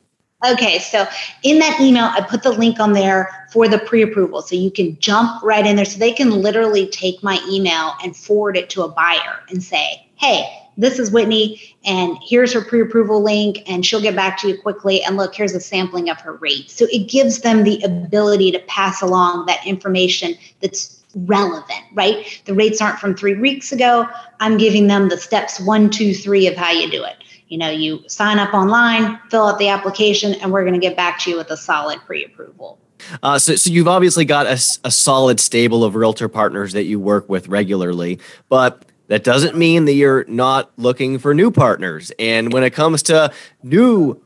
Okay, 0.48 0.78
so 0.78 1.08
in 1.42 1.58
that 1.58 1.82
email, 1.82 2.06
I 2.06 2.22
put 2.22 2.44
the 2.44 2.52
link 2.52 2.80
on 2.80 2.94
there 2.94 3.48
for 3.52 3.68
the 3.68 3.80
pre 3.80 4.04
approval. 4.04 4.44
So 4.44 4.56
you 4.56 4.70
can 4.70 4.98
jump 5.00 5.42
right 5.42 5.66
in 5.66 5.76
there. 5.76 5.86
So 5.86 5.98
they 5.98 6.12
can 6.12 6.30
literally 6.30 6.88
take 6.88 7.24
my 7.24 7.40
email 7.50 7.94
and 8.04 8.16
forward 8.16 8.58
it 8.58 8.70
to 8.72 8.84
a 8.84 8.88
buyer 8.88 9.40
and 9.50 9.64
say, 9.64 10.08
hey, 10.18 10.48
this 10.78 11.00
is 11.00 11.12
Whitney, 11.12 11.62
and 11.84 12.18
here's 12.24 12.54
her 12.54 12.62
pre 12.62 12.82
approval 12.82 13.22
link, 13.22 13.64
and 13.68 13.86
she'll 13.86 14.02
get 14.02 14.16
back 14.16 14.40
to 14.42 14.48
you 14.48 14.62
quickly. 14.62 15.04
And 15.04 15.18
look, 15.18 15.34
here's 15.34 15.54
a 15.54 15.60
sampling 15.60 16.10
of 16.10 16.22
her 16.22 16.34
rate. 16.34 16.70
So 16.70 16.86
it 16.92 17.10
gives 17.10 17.42
them 17.42 17.64
the 17.64 17.82
ability 17.82 18.52
to 18.52 18.60
pass 18.60 19.02
along 19.02 19.48
that 19.48 19.66
information 19.66 20.36
that's 20.62 21.01
relevant, 21.16 21.84
right? 21.94 22.42
The 22.46 22.54
rates 22.54 22.82
aren't 22.82 23.00
from 23.00 23.16
three 23.16 23.36
weeks 23.36 23.72
ago. 23.72 24.08
I'm 24.40 24.58
giving 24.58 24.88
them 24.88 25.10
the 25.10 25.18
steps 25.18 25.60
one, 25.60 25.90
two, 25.90 26.14
three 26.14 26.48
of 26.48 26.56
how 26.56 26.72
you 26.72 26.90
do 26.90 27.04
it. 27.04 27.16
You 27.48 27.58
know, 27.58 27.70
you 27.70 28.04
sign 28.08 28.40
up 28.40 28.54
online, 28.54 29.20
fill 29.30 29.48
out 29.48 29.60
the 29.60 29.68
application, 29.68 30.36
and 30.36 30.52
we're 30.52 30.64
going 30.64 30.74
to 30.74 30.80
get 30.80 30.96
back 30.96 31.20
to 31.20 31.30
you 31.30 31.38
with 31.38 31.52
a 31.52 31.58
solid 31.58 32.00
pre 32.06 32.24
approval. 32.24 32.80
Uh, 33.24 33.38
so, 33.38 33.56
so 33.56 33.70
you've 33.70 33.88
obviously 33.88 34.26
got 34.26 34.46
a, 34.46 34.54
a 34.84 34.92
solid 34.92 35.40
stable 35.40 35.84
of 35.84 35.96
realtor 35.96 36.30
partners 36.30 36.74
that 36.74 36.84
you 36.84 37.00
work 37.00 37.28
with 37.28 37.48
regularly, 37.48 38.20
but 38.48 38.86
that 39.08 39.24
doesn't 39.24 39.58
mean 39.58 39.86
that 39.86 39.94
you're 39.94 40.24
not 40.30 40.72
looking 40.78 41.20
for 41.20 41.34
new 41.34 41.52
partners. 41.52 42.12
And 42.18 42.54
when 42.54 42.64
it 42.64 42.70
comes 42.72 43.04
to 43.04 43.34
new 43.64 44.24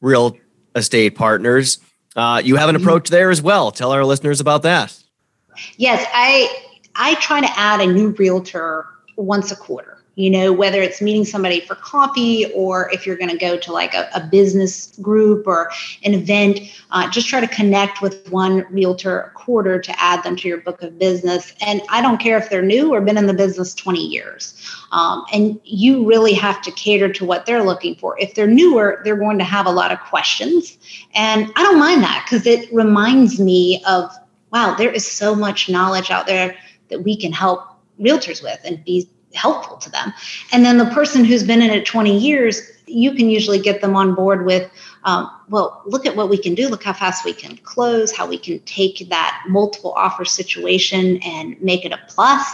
real 0.00 0.36
estate 0.74 1.10
partners, 1.10 1.78
uh, 2.16 2.42
you 2.44 2.56
have 2.56 2.68
an 2.68 2.74
mm-hmm. 2.74 2.84
approach 2.84 3.10
there 3.10 3.30
as 3.30 3.40
well. 3.40 3.70
Tell 3.70 3.92
our 3.92 4.04
listeners 4.04 4.40
about 4.40 4.62
that. 4.62 5.03
Yes, 5.76 6.06
I 6.12 6.48
I 6.96 7.14
try 7.16 7.40
to 7.40 7.58
add 7.58 7.80
a 7.80 7.86
new 7.86 8.10
realtor 8.10 8.86
once 9.16 9.50
a 9.50 9.56
quarter. 9.56 9.98
You 10.16 10.30
know, 10.30 10.52
whether 10.52 10.80
it's 10.80 11.02
meeting 11.02 11.24
somebody 11.24 11.60
for 11.60 11.74
coffee 11.74 12.52
or 12.54 12.88
if 12.92 13.04
you're 13.04 13.16
going 13.16 13.30
to 13.30 13.36
go 13.36 13.56
to 13.58 13.72
like 13.72 13.94
a, 13.94 14.08
a, 14.14 14.20
business 14.20 14.96
group 15.02 15.44
or 15.44 15.72
an 16.04 16.14
event, 16.14 16.60
uh, 16.92 17.10
just 17.10 17.26
try 17.26 17.40
to 17.40 17.48
connect 17.48 18.00
with 18.00 18.30
one 18.30 18.64
realtor 18.70 19.18
a 19.18 19.30
quarter 19.30 19.80
to 19.80 20.00
add 20.00 20.22
them 20.22 20.36
to 20.36 20.46
your 20.46 20.58
book 20.58 20.82
of 20.82 21.00
business. 21.00 21.52
And 21.60 21.82
I 21.88 22.00
don't 22.00 22.18
care 22.18 22.38
if 22.38 22.48
they're 22.48 22.62
new 22.62 22.94
or 22.94 23.00
been 23.00 23.18
in 23.18 23.26
the 23.26 23.34
business 23.34 23.74
20 23.74 23.98
years. 23.98 24.54
Um, 24.92 25.24
and 25.32 25.60
you 25.64 26.06
really 26.06 26.34
have 26.34 26.62
to 26.62 26.70
cater 26.70 27.12
to 27.12 27.24
what 27.24 27.44
they're 27.44 27.64
looking 27.64 27.96
for. 27.96 28.16
If 28.20 28.36
they're 28.36 28.46
newer, 28.46 29.00
they're 29.04 29.16
going 29.16 29.38
to 29.38 29.44
have 29.44 29.66
a 29.66 29.72
lot 29.72 29.90
of 29.90 29.98
questions. 29.98 30.78
And 31.14 31.50
I 31.56 31.62
don't 31.64 31.80
mind 31.80 32.04
that 32.04 32.24
because 32.24 32.46
it 32.46 32.72
reminds 32.72 33.40
me 33.40 33.82
of 33.84 34.16
wow, 34.54 34.74
there 34.76 34.90
is 34.90 35.04
so 35.04 35.34
much 35.34 35.68
knowledge 35.68 36.10
out 36.12 36.26
there 36.26 36.56
that 36.88 37.02
we 37.02 37.16
can 37.16 37.32
help 37.32 37.60
realtors 38.00 38.40
with 38.40 38.60
and 38.64 38.82
be 38.84 39.08
helpful 39.34 39.76
to 39.78 39.90
them. 39.90 40.14
And 40.52 40.64
then 40.64 40.78
the 40.78 40.86
person 40.86 41.24
who's 41.24 41.42
been 41.42 41.60
in 41.60 41.70
it 41.70 41.84
20 41.84 42.16
years, 42.16 42.62
you 42.86 43.14
can 43.14 43.28
usually 43.28 43.58
get 43.58 43.80
them 43.80 43.96
on 43.96 44.14
board 44.14 44.46
with, 44.46 44.70
um, 45.02 45.28
well, 45.48 45.82
look 45.86 46.06
at 46.06 46.14
what 46.14 46.28
we 46.28 46.38
can 46.38 46.54
do. 46.54 46.68
Look 46.68 46.84
how 46.84 46.92
fast 46.92 47.24
we 47.24 47.32
can 47.32 47.56
close, 47.58 48.14
how 48.14 48.28
we 48.28 48.38
can 48.38 48.60
take 48.60 49.08
that 49.08 49.44
multiple 49.48 49.92
offer 49.94 50.24
situation 50.24 51.18
and 51.24 51.60
make 51.60 51.84
it 51.84 51.90
a 51.90 51.98
plus. 52.06 52.46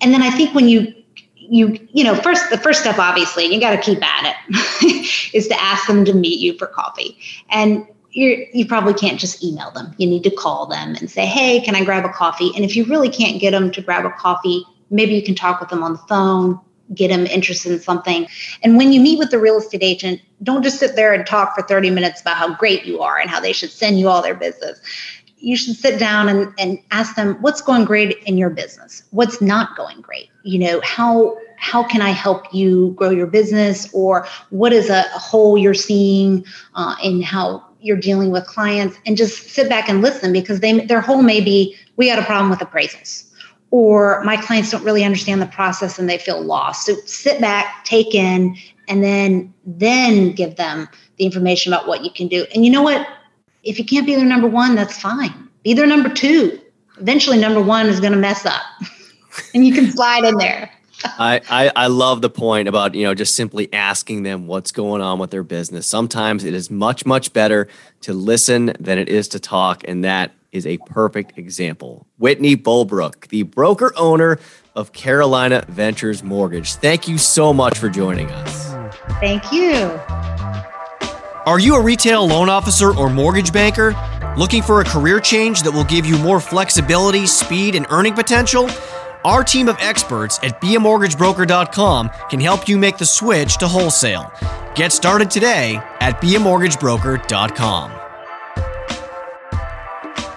And 0.00 0.14
then 0.14 0.22
I 0.22 0.30
think 0.30 0.54
when 0.54 0.68
you 0.68 0.94
you 1.34 1.76
you 1.92 2.04
know 2.04 2.14
first 2.14 2.48
the 2.50 2.56
first 2.56 2.80
step 2.80 2.98
obviously 3.00 3.44
you 3.46 3.58
got 3.58 3.72
to 3.72 3.82
keep 3.82 4.00
at 4.00 4.36
it 4.48 5.34
is 5.34 5.48
to 5.48 5.60
ask 5.60 5.88
them 5.88 6.04
to 6.04 6.14
meet 6.14 6.38
you 6.38 6.56
for 6.56 6.68
coffee 6.68 7.18
and 7.50 7.84
you 8.12 8.46
you 8.52 8.66
probably 8.66 8.94
can't 8.94 9.18
just 9.18 9.42
email 9.42 9.70
them. 9.70 9.94
You 9.98 10.06
need 10.06 10.22
to 10.24 10.30
call 10.30 10.66
them 10.66 10.94
and 10.96 11.10
say 11.10 11.26
hey 11.26 11.60
can 11.60 11.74
i 11.74 11.84
grab 11.84 12.04
a 12.04 12.10
coffee? 12.10 12.52
And 12.54 12.64
if 12.64 12.76
you 12.76 12.84
really 12.84 13.08
can't 13.08 13.40
get 13.40 13.52
them 13.52 13.70
to 13.72 13.82
grab 13.82 14.04
a 14.04 14.10
coffee 14.10 14.64
maybe 14.90 15.14
you 15.14 15.22
can 15.22 15.34
talk 15.34 15.58
with 15.58 15.70
them 15.70 15.82
on 15.82 15.92
the 15.92 15.98
phone 16.00 16.60
get 16.94 17.08
them 17.08 17.26
interested 17.26 17.72
in 17.72 17.80
something. 17.80 18.26
And 18.62 18.76
when 18.76 18.92
you 18.92 19.00
meet 19.00 19.18
with 19.18 19.30
the 19.30 19.38
real 19.38 19.56
estate 19.56 19.82
agent 19.82 20.20
don't 20.42 20.62
just 20.62 20.78
sit 20.78 20.96
there 20.96 21.12
and 21.12 21.26
talk 21.26 21.54
for 21.54 21.62
30 21.62 21.90
minutes 21.90 22.20
about 22.20 22.36
how 22.36 22.54
great 22.54 22.84
you 22.84 23.00
are 23.00 23.18
and 23.18 23.30
how 23.30 23.40
they 23.40 23.52
should 23.52 23.70
send 23.70 23.98
you 23.98 24.08
all 24.08 24.22
their 24.22 24.34
business. 24.34 24.80
You 25.38 25.56
should 25.56 25.76
sit 25.76 25.98
down 25.98 26.28
and, 26.28 26.52
and 26.58 26.78
ask 26.90 27.16
them 27.16 27.34
what's 27.40 27.60
going 27.60 27.84
great 27.84 28.18
in 28.24 28.36
your 28.36 28.50
business? 28.50 29.02
What's 29.10 29.40
not 29.40 29.76
going 29.76 30.00
great? 30.00 30.30
You 30.42 30.58
know 30.58 30.80
how 30.84 31.36
how 31.56 31.84
can 31.84 32.02
i 32.02 32.10
help 32.10 32.52
you 32.52 32.92
grow 32.96 33.10
your 33.10 33.26
business? 33.26 33.92
Or 33.92 34.26
what 34.50 34.72
is 34.72 34.90
a, 34.90 35.04
a 35.14 35.18
hole 35.18 35.56
you're 35.56 35.74
seeing 35.74 36.44
uh, 36.74 36.96
in 37.02 37.22
how 37.22 37.64
you're 37.82 37.96
dealing 37.96 38.30
with 38.30 38.46
clients 38.46 38.96
and 39.06 39.16
just 39.16 39.50
sit 39.50 39.68
back 39.68 39.88
and 39.88 40.02
listen 40.02 40.32
because 40.32 40.60
they 40.60 40.84
their 40.86 41.00
hole 41.00 41.22
may 41.22 41.40
be 41.40 41.76
we 41.96 42.08
had 42.08 42.18
a 42.18 42.24
problem 42.24 42.50
with 42.50 42.60
appraisals 42.60 43.28
or 43.70 44.22
my 44.24 44.36
clients 44.36 44.70
don't 44.70 44.84
really 44.84 45.04
understand 45.04 45.40
the 45.40 45.46
process 45.46 45.98
and 45.98 46.08
they 46.08 46.18
feel 46.18 46.42
lost 46.42 46.86
so 46.86 46.94
sit 47.06 47.40
back 47.40 47.84
take 47.84 48.14
in 48.14 48.56
and 48.88 49.02
then 49.02 49.52
then 49.64 50.32
give 50.32 50.56
them 50.56 50.88
the 51.16 51.24
information 51.24 51.72
about 51.72 51.86
what 51.86 52.04
you 52.04 52.10
can 52.10 52.28
do 52.28 52.46
and 52.54 52.64
you 52.64 52.70
know 52.70 52.82
what 52.82 53.06
if 53.62 53.78
you 53.78 53.84
can't 53.84 54.06
be 54.06 54.14
their 54.14 54.24
number 54.24 54.48
one, 54.48 54.74
that's 54.74 54.98
fine. 54.98 55.32
Be 55.62 55.74
their 55.74 55.86
number 55.86 56.08
two. 56.08 56.60
Eventually, 56.98 57.38
number 57.38 57.60
one 57.60 57.86
is 57.86 58.00
going 58.00 58.12
to 58.12 58.18
mess 58.18 58.44
up, 58.44 58.62
and 59.54 59.66
you 59.66 59.72
can 59.72 59.90
slide 59.90 60.24
in 60.24 60.36
there. 60.36 60.70
I, 61.04 61.40
I, 61.48 61.72
I 61.74 61.86
love 61.88 62.22
the 62.22 62.30
point 62.30 62.68
about 62.68 62.94
you 62.94 63.04
know 63.04 63.14
just 63.14 63.34
simply 63.36 63.72
asking 63.72 64.22
them 64.22 64.46
what's 64.46 64.72
going 64.72 65.02
on 65.02 65.18
with 65.18 65.30
their 65.30 65.42
business. 65.42 65.86
Sometimes 65.86 66.44
it 66.44 66.54
is 66.54 66.70
much 66.70 67.06
much 67.06 67.32
better 67.32 67.68
to 68.02 68.12
listen 68.12 68.72
than 68.78 68.98
it 68.98 69.08
is 69.08 69.28
to 69.28 69.40
talk, 69.40 69.82
and 69.86 70.04
that 70.04 70.32
is 70.52 70.66
a 70.66 70.78
perfect 70.78 71.38
example. 71.38 72.06
Whitney 72.18 72.56
Bulbrook, 72.56 73.28
the 73.28 73.42
broker 73.42 73.92
owner 73.96 74.38
of 74.74 74.92
Carolina 74.92 75.64
Ventures 75.68 76.22
Mortgage. 76.22 76.74
Thank 76.74 77.08
you 77.08 77.18
so 77.18 77.52
much 77.52 77.78
for 77.78 77.88
joining 77.88 78.30
us. 78.30 78.72
Thank 79.20 79.52
you. 79.52 79.90
Are 81.44 81.58
you 81.58 81.74
a 81.74 81.82
retail 81.82 82.26
loan 82.26 82.48
officer 82.48 82.96
or 82.96 83.10
mortgage 83.10 83.52
banker? 83.52 83.96
Looking 84.36 84.62
for 84.62 84.80
a 84.80 84.84
career 84.84 85.20
change 85.20 85.62
that 85.62 85.72
will 85.72 85.84
give 85.84 86.06
you 86.06 86.16
more 86.18 86.40
flexibility, 86.40 87.26
speed, 87.26 87.74
and 87.74 87.84
earning 87.90 88.14
potential? 88.14 88.68
Our 89.24 89.44
team 89.44 89.68
of 89.68 89.76
experts 89.78 90.38
at 90.42 90.60
beamortgagebroker.com 90.60 92.10
can 92.28 92.40
help 92.40 92.68
you 92.68 92.76
make 92.76 92.98
the 92.98 93.06
switch 93.06 93.56
to 93.58 93.68
wholesale. 93.68 94.32
Get 94.74 94.92
started 94.92 95.30
today 95.30 95.76
at 96.00 96.20
beamortgagebroker.com. 96.20 97.92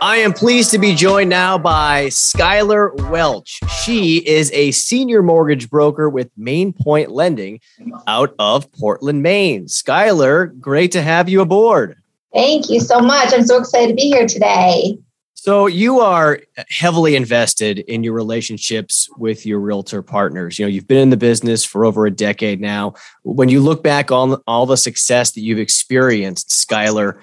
I 0.01 0.17
am 0.17 0.33
pleased 0.33 0.69
to 0.71 0.77
be 0.77 0.93
joined 0.93 1.31
now 1.31 1.57
by 1.57 2.07
Skylar 2.07 3.09
Welch. 3.09 3.59
She 3.83 4.17
is 4.17 4.51
a 4.51 4.69
senior 4.69 5.23
mortgage 5.23 5.67
broker 5.67 6.07
with 6.07 6.29
Main 6.37 6.73
Point 6.73 7.09
Lending 7.09 7.61
out 8.05 8.35
of 8.37 8.71
Portland, 8.73 9.23
Maine. 9.23 9.65
Skylar, 9.65 10.59
great 10.59 10.91
to 10.91 11.01
have 11.01 11.27
you 11.27 11.41
aboard. 11.41 11.97
Thank 12.33 12.69
you 12.69 12.81
so 12.81 12.99
much. 12.99 13.33
I'm 13.33 13.45
so 13.45 13.57
excited 13.57 13.87
to 13.87 13.95
be 13.95 14.09
here 14.09 14.27
today. 14.27 14.99
So 15.37 15.67
you 15.67 15.99
are 15.99 16.39
heavily 16.69 17.15
invested 17.15 17.79
in 17.79 18.03
your 18.03 18.13
relationships 18.13 19.07
with 19.17 19.45
your 19.45 19.59
realtor 19.59 20.01
partners. 20.01 20.57
You 20.57 20.65
know, 20.65 20.69
you've 20.69 20.87
been 20.87 20.97
in 20.97 21.09
the 21.11 21.17
business 21.17 21.63
for 21.63 21.85
over 21.85 22.05
a 22.05 22.11
decade 22.11 22.59
now. 22.59 22.95
When 23.23 23.49
you 23.49 23.59
look 23.59 23.83
back 23.83 24.11
on 24.11 24.41
all 24.47 24.65
the 24.65 24.77
success 24.77 25.31
that 25.31 25.41
you've 25.41 25.59
experienced, 25.59 26.49
Skylar, 26.49 27.19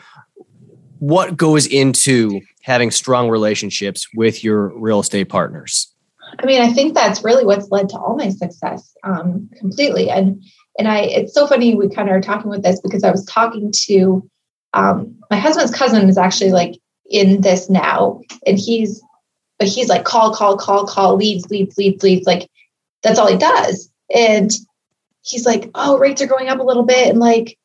what 0.99 1.37
goes 1.37 1.67
into 1.67 2.43
having 2.63 2.93
strong 2.93 3.29
relationships 3.29 4.07
with 4.15 4.45
your 4.45 4.69
real 4.79 5.01
estate 5.01 5.29
partners? 5.29 5.89
I 6.39 6.47
mean, 6.47 6.63
I 6.63 6.73
think 6.73 6.95
that's 6.95 7.25
really 7.25 7.45
what's 7.45 7.71
led 7.71 7.89
to 7.89 7.99
all 7.99 8.17
my 8.17 8.29
success 8.29 8.95
um, 9.03 9.51
completely. 9.59 10.11
And 10.11 10.43
and 10.79 10.87
I, 10.87 11.01
it's 11.01 11.35
so 11.35 11.47
funny 11.47 11.75
we 11.75 11.89
kind 11.89 12.09
of 12.09 12.15
are 12.15 12.21
talking 12.21 12.51
with 12.51 12.63
this 12.63 12.81
because 12.81 13.05
I 13.05 13.11
was 13.11 13.25
talking 13.27 13.73
to 13.87 14.31
um, 14.75 15.17
my 15.31 15.39
husband's 15.39 15.75
cousin 15.75 16.09
is 16.09 16.17
actually 16.17 16.53
like 16.53 16.79
in 17.13 17.43
this 17.43 17.71
now, 17.71 18.21
and 18.47 18.59
he's 18.59 19.03
but 19.59 19.69
he's 19.69 19.89
like 19.89 20.05
call, 20.05 20.35
call, 20.35 20.57
call, 20.57 20.87
call, 20.87 21.17
leads, 21.17 21.49
leads, 21.51 21.79
leads, 21.79 22.03
leads. 22.03 22.27
Like 22.27 22.51
that's 23.03 23.19
all 23.19 23.29
he 23.29 23.37
does. 23.37 23.91
And 24.15 24.51
he's 25.23 25.47
like, 25.47 25.71
oh, 25.75 25.99
rates 25.99 26.21
are 26.21 26.27
going 26.27 26.49
up 26.49 26.59
a 26.59 26.65
little 26.65 26.83
bit, 26.83 27.09
and 27.09 27.21
like 27.21 27.57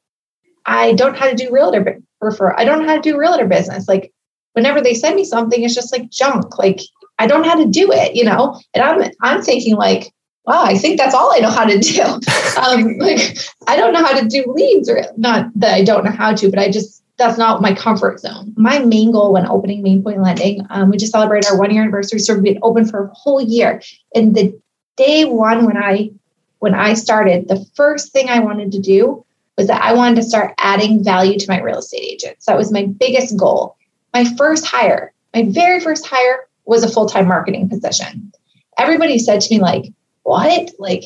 I 0.66 0.94
don't 0.94 1.14
know 1.14 1.20
how 1.20 1.30
to 1.30 1.36
do 1.36 1.52
realtor 1.52 2.00
refer. 2.22 2.54
I 2.56 2.66
don't 2.66 2.82
know 2.82 2.88
how 2.88 2.96
to 2.96 3.02
do 3.02 3.18
realtor 3.18 3.48
business. 3.48 3.88
Like 3.88 4.12
whenever 4.54 4.82
they 4.82 4.94
send 4.94 5.16
me 5.16 5.24
something, 5.24 5.64
it's 5.64 5.76
just 5.76 5.92
like 5.92 6.10
junk. 6.10 6.58
Like 6.58 6.82
I 7.20 7.28
don't 7.28 7.42
know 7.42 7.50
how 7.50 7.64
to 7.64 7.70
do 7.70 7.92
it, 7.92 8.16
you 8.16 8.24
know? 8.24 8.60
And 8.74 8.84
I'm 8.84 9.12
I'm 9.22 9.42
thinking 9.42 9.76
like, 9.76 10.14
wow, 10.46 10.64
I 10.64 10.78
think 10.78 10.98
that's 10.98 11.16
all 11.16 11.34
I 11.34 11.40
know 11.40 11.50
how 11.50 11.66
to 11.66 11.80
do. 11.80 12.02
um, 12.62 12.98
like 12.98 13.38
I 13.68 13.78
don't 13.78 13.94
know 13.94 14.04
how 14.04 14.20
to 14.20 14.28
do 14.28 14.46
leads 14.48 14.90
or 14.90 15.04
not 15.16 15.50
that 15.56 15.74
I 15.74 15.84
don't 15.84 16.04
know 16.04 16.12
how 16.12 16.34
to, 16.34 16.50
but 16.50 16.60
I 16.60 16.70
just 16.70 17.04
that's 17.18 17.38
not 17.38 17.62
my 17.62 17.74
comfort 17.74 18.20
zone. 18.20 18.54
My 18.56 18.80
main 18.80 19.12
goal 19.12 19.34
when 19.34 19.48
opening 19.48 19.82
Main 19.82 20.04
Point 20.04 20.22
Lending, 20.22 20.66
um, 20.70 20.90
we 20.90 20.98
just 20.98 21.12
celebrated 21.12 21.50
our 21.50 21.58
one 21.58 21.72
year 21.72 21.82
anniversary, 21.82 22.20
so 22.20 22.34
we've 22.34 22.44
been 22.44 22.60
open 22.62 22.86
for 22.86 23.06
a 23.06 23.14
whole 23.14 23.42
year. 23.42 23.82
And 24.14 24.36
the 24.36 24.60
day 24.96 25.26
one 25.26 25.66
when 25.66 25.78
I 25.78 26.12
when 26.60 26.74
I 26.74 26.94
started, 26.96 27.48
the 27.48 27.66
first 27.76 28.12
thing 28.12 28.30
I 28.30 28.40
wanted 28.40 28.72
to 28.72 28.80
do 28.80 29.24
was 29.58 29.68
that 29.68 29.82
I 29.82 29.94
wanted 29.94 30.16
to 30.16 30.24
start 30.24 30.54
adding 30.58 31.04
value 31.04 31.38
to 31.38 31.50
my 31.50 31.62
real 31.62 31.80
estate 31.80 32.04
agents. 32.04 32.46
That 32.46 32.58
was 32.58 32.72
my 32.72 32.86
biggest 32.86 33.38
goal 33.38 33.78
my 34.14 34.26
first 34.36 34.66
hire, 34.66 35.14
my 35.34 35.44
very 35.44 35.80
first 35.80 36.06
hire 36.08 36.48
was 36.66 36.84
a 36.84 36.90
full-time 36.90 37.28
marketing 37.28 37.70
position. 37.70 38.32
Everybody 38.78 39.20
said 39.20 39.42
to 39.42 39.54
me 39.54 39.62
like, 39.62 39.94
"What? 40.24 40.72
Like 40.80 41.04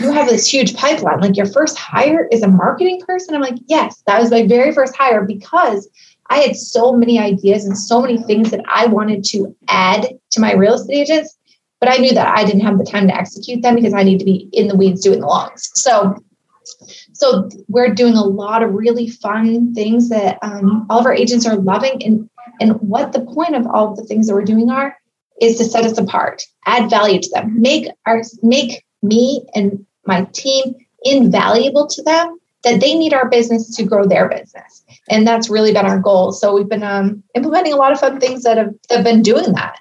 you 0.00 0.12
have 0.12 0.28
this 0.28 0.52
huge 0.52 0.74
pipeline. 0.74 1.20
Like 1.20 1.36
your 1.36 1.46
first 1.46 1.78
hire 1.78 2.28
is 2.30 2.42
a 2.42 2.48
marketing 2.48 3.00
person?" 3.06 3.34
I'm 3.34 3.40
like, 3.40 3.58
"Yes, 3.66 4.02
that 4.06 4.20
was 4.20 4.30
my 4.30 4.46
very 4.46 4.72
first 4.72 4.96
hire 4.96 5.24
because 5.24 5.88
I 6.28 6.38
had 6.38 6.56
so 6.56 6.92
many 6.92 7.18
ideas 7.18 7.64
and 7.64 7.76
so 7.76 8.00
many 8.00 8.18
things 8.18 8.50
that 8.50 8.64
I 8.68 8.86
wanted 8.86 9.24
to 9.24 9.54
add 9.68 10.08
to 10.30 10.40
my 10.40 10.54
real 10.54 10.74
estate 10.74 10.94
agents, 10.94 11.36
but 11.80 11.90
I 11.90 11.96
knew 11.96 12.14
that 12.14 12.38
I 12.38 12.44
didn't 12.44 12.60
have 12.60 12.78
the 12.78 12.84
time 12.84 13.08
to 13.08 13.14
execute 13.14 13.62
them 13.62 13.74
because 13.74 13.94
I 13.94 14.04
need 14.04 14.18
to 14.18 14.24
be 14.24 14.48
in 14.52 14.68
the 14.68 14.76
weeds 14.76 15.02
doing 15.02 15.20
the 15.20 15.26
longs. 15.26 15.70
So 15.74 16.16
so 17.12 17.48
we're 17.68 17.94
doing 17.94 18.14
a 18.14 18.24
lot 18.24 18.62
of 18.62 18.72
really 18.72 19.08
fun 19.08 19.74
things 19.74 20.08
that 20.08 20.38
um, 20.42 20.86
all 20.88 21.00
of 21.00 21.06
our 21.06 21.14
agents 21.14 21.46
are 21.46 21.56
loving. 21.56 22.02
And, 22.04 22.30
and 22.60 22.80
what 22.80 23.12
the 23.12 23.20
point 23.20 23.54
of 23.54 23.66
all 23.66 23.90
of 23.90 23.96
the 23.96 24.04
things 24.04 24.26
that 24.26 24.34
we're 24.34 24.44
doing 24.44 24.70
are 24.70 24.96
is 25.40 25.56
to 25.58 25.64
set 25.64 25.84
us 25.84 25.98
apart, 25.98 26.42
add 26.66 26.90
value 26.90 27.20
to 27.20 27.30
them, 27.30 27.60
make 27.60 27.88
our 28.06 28.22
make 28.42 28.84
me 29.02 29.46
and 29.54 29.84
my 30.06 30.24
team 30.32 30.74
invaluable 31.02 31.86
to 31.86 32.02
them 32.02 32.38
that 32.62 32.80
they 32.80 32.94
need 32.94 33.14
our 33.14 33.28
business 33.28 33.74
to 33.74 33.84
grow 33.84 34.04
their 34.04 34.28
business. 34.28 34.84
And 35.08 35.26
that's 35.26 35.48
really 35.48 35.72
been 35.72 35.86
our 35.86 35.98
goal. 35.98 36.32
So 36.32 36.54
we've 36.54 36.68
been 36.68 36.82
um, 36.82 37.22
implementing 37.34 37.72
a 37.72 37.76
lot 37.76 37.92
of 37.92 38.00
fun 38.00 38.20
things 38.20 38.42
that 38.42 38.58
have, 38.58 38.74
that 38.88 38.96
have 38.96 39.04
been 39.04 39.22
doing 39.22 39.52
that. 39.54 39.78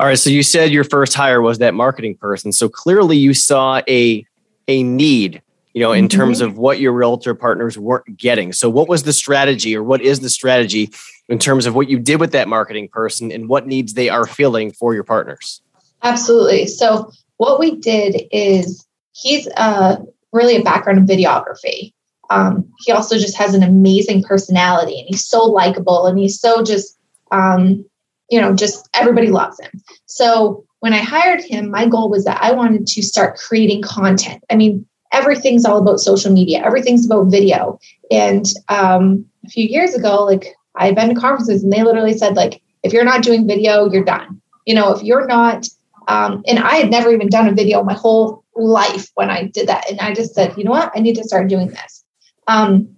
All 0.00 0.06
right. 0.06 0.18
So 0.18 0.30
you 0.30 0.42
said 0.42 0.70
your 0.70 0.84
first 0.84 1.12
hire 1.14 1.42
was 1.42 1.58
that 1.58 1.74
marketing 1.74 2.16
person. 2.16 2.52
So 2.52 2.68
clearly 2.68 3.16
you 3.16 3.34
saw 3.34 3.82
a 3.88 4.24
a 4.68 4.82
need 4.82 5.42
you 5.78 5.84
know, 5.84 5.92
in 5.92 6.08
mm-hmm. 6.08 6.18
terms 6.18 6.40
of 6.40 6.58
what 6.58 6.80
your 6.80 6.92
realtor 6.92 7.36
partners 7.36 7.78
weren't 7.78 8.16
getting. 8.16 8.52
So, 8.52 8.68
what 8.68 8.88
was 8.88 9.04
the 9.04 9.12
strategy, 9.12 9.76
or 9.76 9.84
what 9.84 10.00
is 10.00 10.18
the 10.18 10.28
strategy 10.28 10.90
in 11.28 11.38
terms 11.38 11.66
of 11.66 11.74
what 11.76 11.88
you 11.88 12.00
did 12.00 12.18
with 12.18 12.32
that 12.32 12.48
marketing 12.48 12.88
person 12.88 13.30
and 13.30 13.48
what 13.48 13.66
needs 13.66 13.94
they 13.94 14.08
are 14.08 14.26
filling 14.26 14.72
for 14.72 14.92
your 14.92 15.04
partners? 15.04 15.62
Absolutely. 16.02 16.66
So, 16.66 17.12
what 17.38 17.58
we 17.58 17.76
did 17.76 18.22
is 18.30 18.86
he's 19.12 19.48
uh, 19.56 19.96
really 20.32 20.56
a 20.56 20.62
background 20.62 20.98
in 20.98 21.06
videography. 21.06 21.92
Um, 22.30 22.70
he 22.80 22.92
also 22.92 23.16
just 23.16 23.36
has 23.38 23.54
an 23.54 23.62
amazing 23.62 24.22
personality 24.22 24.98
and 24.98 25.08
he's 25.08 25.24
so 25.24 25.44
likable 25.44 26.06
and 26.06 26.18
he's 26.18 26.38
so 26.38 26.62
just, 26.62 26.98
um, 27.30 27.84
you 28.28 28.40
know, 28.40 28.54
just 28.54 28.86
everybody 28.94 29.28
loves 29.28 29.58
him. 29.58 29.70
So, 30.06 30.64
when 30.80 30.92
I 30.92 30.98
hired 30.98 31.42
him, 31.42 31.72
my 31.72 31.88
goal 31.88 32.08
was 32.08 32.24
that 32.24 32.40
I 32.40 32.52
wanted 32.52 32.86
to 32.86 33.02
start 33.02 33.36
creating 33.36 33.82
content. 33.82 34.44
I 34.48 34.54
mean, 34.54 34.86
everything's 35.10 35.64
all 35.64 35.78
about 35.78 35.98
social 35.98 36.32
media, 36.32 36.62
everything's 36.64 37.06
about 37.06 37.32
video. 37.32 37.80
And 38.12 38.46
um, 38.68 39.24
a 39.44 39.48
few 39.48 39.66
years 39.66 39.94
ago, 39.94 40.24
like 40.24 40.54
I've 40.76 40.94
been 40.94 41.08
to 41.08 41.20
conferences 41.20 41.64
and 41.64 41.72
they 41.72 41.82
literally 41.82 42.16
said, 42.16 42.36
like, 42.36 42.62
if 42.84 42.92
you're 42.92 43.04
not 43.04 43.24
doing 43.24 43.46
video, 43.46 43.90
you're 43.90 44.04
done. 44.04 44.40
You 44.66 44.74
know, 44.74 44.92
if 44.92 45.02
you're 45.02 45.26
not, 45.26 45.66
um, 46.08 46.42
and 46.48 46.58
I 46.58 46.76
had 46.76 46.90
never 46.90 47.12
even 47.12 47.28
done 47.28 47.46
a 47.46 47.52
video 47.52 47.82
my 47.84 47.92
whole 47.92 48.42
life 48.56 49.08
when 49.14 49.30
I 49.30 49.44
did 49.44 49.68
that. 49.68 49.88
And 49.90 50.00
I 50.00 50.14
just 50.14 50.34
said, 50.34 50.56
you 50.56 50.64
know 50.64 50.70
what? 50.70 50.90
I 50.96 51.00
need 51.00 51.14
to 51.16 51.24
start 51.24 51.48
doing 51.48 51.68
this. 51.68 52.04
Um, 52.48 52.88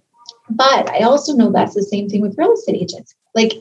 but 0.49 0.89
I 0.89 1.01
also 1.01 1.33
know 1.35 1.51
that's 1.51 1.75
the 1.75 1.83
same 1.83 2.09
thing 2.09 2.21
with 2.21 2.37
real 2.37 2.53
estate 2.53 2.77
agents. 2.77 3.13
Like 3.35 3.51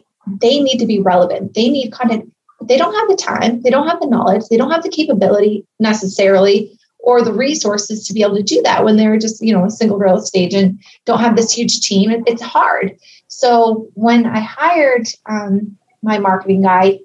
they 0.41 0.61
need 0.61 0.79
to 0.79 0.87
be 0.87 1.01
relevant. 1.01 1.55
They 1.55 1.69
need 1.69 1.91
content. 1.91 2.33
They 2.63 2.77
don't 2.77 2.95
have 2.95 3.09
the 3.09 3.17
time. 3.17 3.61
They 3.63 3.71
don't 3.71 3.89
have 3.89 4.01
the 4.01 4.07
knowledge. 4.07 4.45
They 4.49 4.57
don't 4.57 4.71
have 4.71 4.85
the 4.85 4.89
capability 4.89 5.67
necessarily 5.81 6.79
or 7.03 7.23
the 7.23 7.33
resources 7.33 8.07
to 8.07 8.13
be 8.13 8.23
able 8.23 8.37
to 8.37 8.43
do 8.43 8.61
that 8.63 8.85
when 8.85 8.97
they're 8.97 9.19
just 9.19 9.43
you 9.43 9.55
know 9.55 9.65
a 9.65 9.71
single 9.71 9.99
real 9.99 10.19
estate 10.19 10.47
agent 10.47 10.79
don't 11.07 11.21
have 11.21 11.35
this 11.35 11.51
huge 11.51 11.81
team 11.81 12.11
it's 12.27 12.43
hard 12.43 12.95
so 13.29 13.89
when 13.95 14.27
i 14.27 14.39
hired 14.39 15.07
um, 15.27 15.75
my 16.03 16.19
marketing 16.19 16.61
guy 16.61 16.99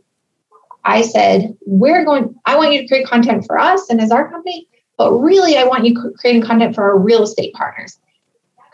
i 0.86 1.02
said 1.02 1.56
we're 1.66 2.06
going 2.06 2.34
i 2.46 2.56
want 2.56 2.74
you 2.74 2.82
to 2.82 2.88
create 2.88 3.08
content 3.08 3.46
for 3.46 3.60
us 3.60 3.90
and 3.90 4.02
as 4.02 4.12
our 4.12 4.30
company 4.30 4.68
but 4.98 5.14
really 5.14 5.58
i 5.58 5.64
want 5.64 5.86
you 5.86 6.14
creating 6.20 6.42
content 6.42 6.74
for 6.74 6.84
our 6.84 6.98
real 6.98 7.24
estate 7.24 7.54
partners 7.54 8.00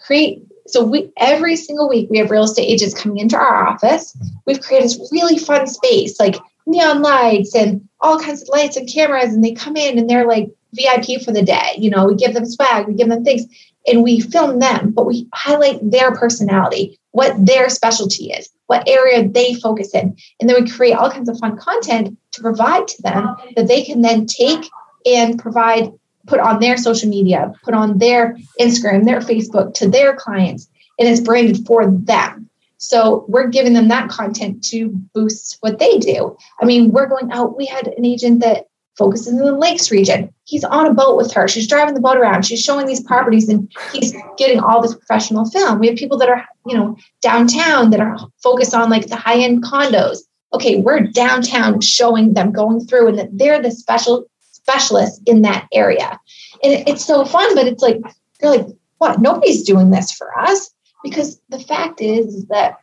create 0.06 0.44
so 0.68 0.84
we 0.84 1.12
every 1.18 1.56
single 1.56 1.89
week 1.89 2.10
we 2.10 2.18
have 2.18 2.32
real 2.32 2.44
estate 2.44 2.65
agents 2.65 2.94
coming 2.94 3.18
into 3.18 3.36
our 3.36 3.68
office 3.68 4.15
we've 4.46 4.62
created 4.62 4.89
this 4.89 5.10
really 5.12 5.38
fun 5.38 5.65
space 5.68 6.20
like 6.20 6.36
neon 6.68 7.01
lights 7.01 7.56
and 7.56 7.88
all 8.01 8.20
kinds 8.20 8.41
of 8.41 8.48
lights 8.50 8.77
and 8.77 8.91
cameras 8.91 9.34
and 9.34 9.44
they 9.44 9.51
come 9.51 9.75
in 9.75 9.98
and 9.98 10.10
they're 10.10 10.27
like 10.27 10.50
VIP 10.74 11.22
for 11.22 11.32
the 11.32 11.44
day. 11.44 11.75
You 11.77 11.89
know, 11.89 12.06
we 12.06 12.15
give 12.15 12.34
them 12.34 12.46
swag, 12.46 12.88
we 12.88 12.94
give 12.94 13.10
them 13.10 13.24
things, 13.24 13.46
and 13.88 14.03
we 14.03 14.20
film 14.20 14.60
them, 14.60 14.91
but 14.91 15.06
we 15.06 15.27
highlight 15.34 15.80
their 15.89 16.13
personality, 16.13 17.00
what 17.12 17.34
their 17.46 17.70
specialty 17.70 18.32
is, 18.32 18.50
what 18.72 18.88
area 18.88 19.28
they 19.28 19.54
focus 19.56 19.94
in. 19.94 20.16
And 20.40 20.50
then 20.50 20.63
we 20.63 20.72
create 20.72 20.94
all 20.94 21.12
kinds 21.12 21.28
of 21.28 21.38
fun 21.40 21.58
content 21.58 22.18
to 22.32 22.42
provide 22.42 22.88
to 22.88 23.01
them 23.01 23.36
that 23.58 23.68
they 23.68 23.84
can 23.84 24.01
then 24.01 24.25
take 24.25 24.63
and 25.06 25.38
provide, 25.38 25.92
put 26.25 26.40
on 26.40 26.62
their 26.62 26.78
social 26.78 27.10
media, 27.10 27.51
put 27.66 27.74
on 27.74 27.98
their 27.98 28.38
Instagram, 28.62 29.04
their 29.04 29.20
Facebook 29.20 29.74
to 29.74 29.90
their 29.90 30.16
clients. 30.16 30.70
And 30.98 31.10
it's 31.10 31.20
branded 31.20 31.68
for 31.68 31.92
them. 31.92 32.50
So 32.78 33.25
we're 33.28 33.50
giving 33.50 33.74
them 33.74 33.90
that 33.90 34.08
content 34.08 34.63
to 34.70 34.88
boost 35.13 35.58
what 35.60 35.78
they 35.78 35.98
do. 35.98 36.38
I 36.62 36.66
mean, 36.66 36.92
we're 36.92 37.08
going 37.08 37.30
out. 37.34 37.58
We 37.58 37.66
had 37.66 37.88
an 37.88 38.06
agent 38.06 38.40
that 38.40 38.70
focuses 39.01 39.29
in 39.29 39.38
the 39.38 39.51
lakes 39.51 39.89
region. 39.89 40.31
He's 40.43 40.63
on 40.63 40.86
a 40.86 40.93
boat 40.93 41.17
with 41.17 41.34
her. 41.34 41.48
She's 41.48 41.67
driving 41.67 41.96
the 41.96 42.01
boat 42.01 42.17
around. 42.17 42.46
She's 42.46 42.62
showing 42.62 42.86
these 42.86 43.01
properties 43.01 43.50
and 43.50 43.72
he's 43.91 44.13
getting 44.38 44.60
all 44.60 44.79
this 44.79 44.93
professional 44.93 45.46
film. 45.46 45.79
We 45.79 45.88
have 45.88 45.96
people 45.96 46.20
that 46.20 46.29
are, 46.29 46.46
you 46.67 46.77
know, 46.77 46.96
downtown 47.20 47.89
that 47.89 48.00
are 48.00 48.15
focused 48.43 48.75
on 48.75 48.91
like 48.91 49.08
the 49.08 49.15
high-end 49.15 49.63
condos. 49.63 50.20
Okay, 50.53 50.79
we're 50.81 51.00
downtown 51.00 51.81
showing 51.81 52.36
them 52.36 52.51
going 52.51 52.86
through 52.86 53.08
and 53.08 53.17
that 53.17 53.36
they're 53.36 53.60
the 53.60 53.72
special 53.72 54.25
specialists 54.51 55.20
in 55.25 55.41
that 55.41 55.67
area. 55.74 56.20
And 56.62 56.88
it's 56.88 57.03
so 57.03 57.25
fun, 57.25 57.55
but 57.55 57.65
it's 57.65 57.81
like 57.81 57.98
they're 58.39 58.51
like, 58.51 58.67
what? 59.00 59.20
Nobody's 59.20 59.63
doing 59.63 59.89
this 59.89 60.12
for 60.12 60.38
us. 60.38 60.70
Because 61.03 61.41
the 61.50 61.60
fact 61.60 62.01
is, 62.01 62.36
is 62.36 62.46
that 62.50 62.77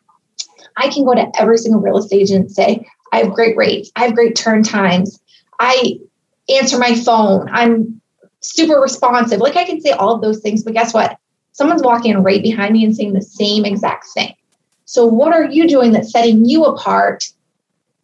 I 0.77 0.89
can 0.89 1.05
go 1.05 1.15
to 1.15 1.31
every 1.39 1.59
single 1.59 1.81
real 1.81 1.99
estate 1.99 2.23
agent 2.23 2.47
and 2.47 2.51
say, 2.51 2.85
I 3.13 3.19
have 3.19 3.33
great 3.33 3.57
rates, 3.57 3.93
I 3.95 4.07
have 4.07 4.17
great 4.17 4.35
turn 4.35 4.65
times, 4.65 5.21
I 5.61 6.01
answer 6.49 6.79
my 6.79 6.95
phone. 6.95 7.49
I'm 7.51 8.01
super 8.41 8.81
responsive. 8.81 9.41
Like 9.41 9.57
I 9.57 9.65
can 9.65 9.81
say 9.81 9.91
all 9.91 10.15
of 10.15 10.23
those 10.23 10.41
things, 10.41 10.63
but 10.63 10.73
guess 10.73 10.95
what? 10.95 11.19
Someone's 11.53 11.83
walking 11.83 12.17
right 12.23 12.43
behind 12.43 12.73
me 12.73 12.85
and 12.85 12.95
saying 12.95 13.13
the 13.13 13.23
same 13.23 13.65
exact 13.65 14.07
thing. 14.15 14.35
So 14.85 15.07
what 15.07 15.33
are 15.33 15.45
you 15.45 15.69
doing 15.69 15.93
that's 15.93 16.13
setting 16.13 16.45
you 16.45 16.65
apart 16.65 17.25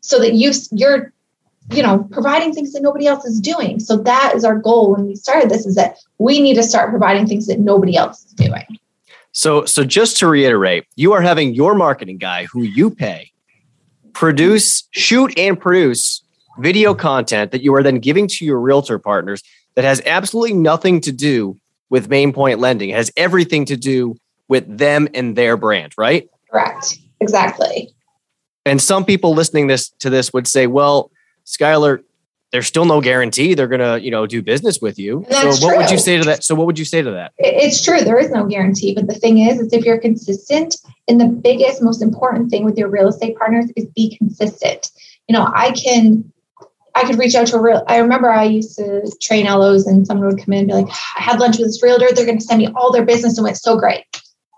so 0.01 0.19
that 0.19 0.35
you 0.35 0.53
you're 0.71 1.13
you 1.71 1.83
know 1.83 2.07
providing 2.11 2.53
things 2.53 2.73
that 2.73 2.83
nobody 2.83 3.07
else 3.07 3.25
is 3.25 3.41
doing. 3.41 3.81
So 3.81 3.97
that 3.99 4.35
is 4.35 4.45
our 4.45 4.59
goal 4.59 4.93
when 4.93 5.07
we 5.07 5.15
started 5.15 5.49
this 5.49 5.65
is 5.65 5.77
that 5.77 5.97
we 6.19 6.41
need 6.41 6.55
to 6.55 6.63
start 6.63 6.91
providing 6.91 7.27
things 7.27 7.47
that 7.47 7.59
nobody 7.59 7.97
else 7.97 8.25
is 8.27 8.33
doing. 8.33 8.79
So 9.33 9.65
so 9.65 9.85
just 9.85 10.19
to 10.19 10.27
reiterate, 10.27 10.85
you 10.97 11.13
are 11.13 11.23
having 11.23 11.55
your 11.55 11.75
marketing 11.75 12.19
guy 12.19 12.45
who 12.45 12.63
you 12.63 12.91
pay 12.91 13.31
produce, 14.15 14.85
shoot 14.93 15.37
and 15.39 15.61
produce 15.61 16.24
video 16.59 16.95
content 16.95 17.53
that 17.53 17.63
you 17.63 17.75
are 17.75 17.83
then 17.83 17.99
giving 17.99 18.29
to 18.29 18.45
your 18.45 18.61
realtor 18.61 18.99
partners 18.99 19.43
that 19.75 19.85
has 19.85 20.01
absolutely 20.07 20.55
nothing 20.55 21.01
to 21.03 21.13
do 21.13 21.59
with 21.91 22.09
main 22.09 22.33
point 22.33 22.61
lending. 22.61 22.91
It 22.91 22.97
has 22.97 23.11
everything 23.17 23.65
to 23.67 23.77
do 23.77 24.17
with 24.49 24.79
them 24.79 25.09
and 25.15 25.37
their 25.37 25.57
brand, 25.57 25.95
right? 25.97 26.29
Correct. 26.51 26.99
Exactly. 27.21 27.95
And 28.67 28.81
some 28.81 29.05
people 29.05 29.35
listening 29.35 29.67
this 29.67 29.91
to 30.01 30.11
this 30.11 30.33
would 30.33 30.47
say, 30.47 30.67
well, 30.67 31.11
Skylar, 31.45 32.03
there's 32.53 32.67
still 32.67 32.85
no 32.85 33.01
guarantee 33.01 33.55
they're 33.55 33.69
gonna, 33.69 33.99
you 33.99 34.11
know, 34.11 34.27
do 34.27 34.41
business 34.41 34.81
with 34.81 34.99
you. 34.99 35.27
So 35.29 35.49
what 35.49 35.59
true. 35.61 35.77
would 35.77 35.91
you 35.91 35.99
say 35.99 36.17
to 36.17 36.25
that? 36.25 36.45
So 36.45 36.55
what 36.55 36.67
would 36.67 36.79
you 36.79 36.85
say 36.85 37.03
to 37.03 37.11
that? 37.11 37.33
It's 37.37 37.85
true. 37.85 38.01
There 38.01 38.19
is 38.19 38.31
no 38.31 38.47
guarantee. 38.47 38.95
But 38.95 39.09
the 39.09 39.15
thing 39.15 39.39
is, 39.39 39.59
is 39.59 39.73
if 39.73 39.85
you're 39.85 39.99
consistent, 39.99 40.77
and 41.09 41.21
the 41.21 41.27
biggest, 41.27 41.83
most 41.83 42.01
important 42.01 42.51
thing 42.51 42.65
with 42.65 42.79
your 42.79 42.89
real 42.89 43.09
estate 43.09 43.37
partners 43.37 43.67
is 43.77 43.87
be 43.97 44.17
consistent. 44.17 44.91
You 45.29 45.33
know, 45.33 45.51
I 45.53 45.73
can 45.73 46.33
I 46.95 47.05
could 47.05 47.19
reach 47.19 47.35
out 47.35 47.49
to 47.49 47.57
a 47.57 47.61
real. 47.61 47.83
I 47.89 47.99
remember 47.99 48.31
I 48.31 48.45
used 48.45 48.77
to 48.77 49.11
train 49.21 49.47
LOs, 49.47 49.87
and 49.87 50.07
someone 50.07 50.29
would 50.29 50.39
come 50.39 50.53
in 50.53 50.61
and 50.61 50.69
be 50.69 50.75
like, 50.75 50.89
"I 51.17 51.23
had 51.23 51.41
lunch 51.41 51.59
with 51.59 51.67
this 51.67 51.83
realtor. 51.83 52.13
They're 52.13 52.25
going 52.25 52.39
to 52.39 52.45
send 52.45 52.61
me 52.61 52.69
all 52.75 52.93
their 52.93 53.05
business, 53.05 53.37
and 53.37 53.47
it's 53.49 53.63
so 53.63 53.77
great." 53.77 54.05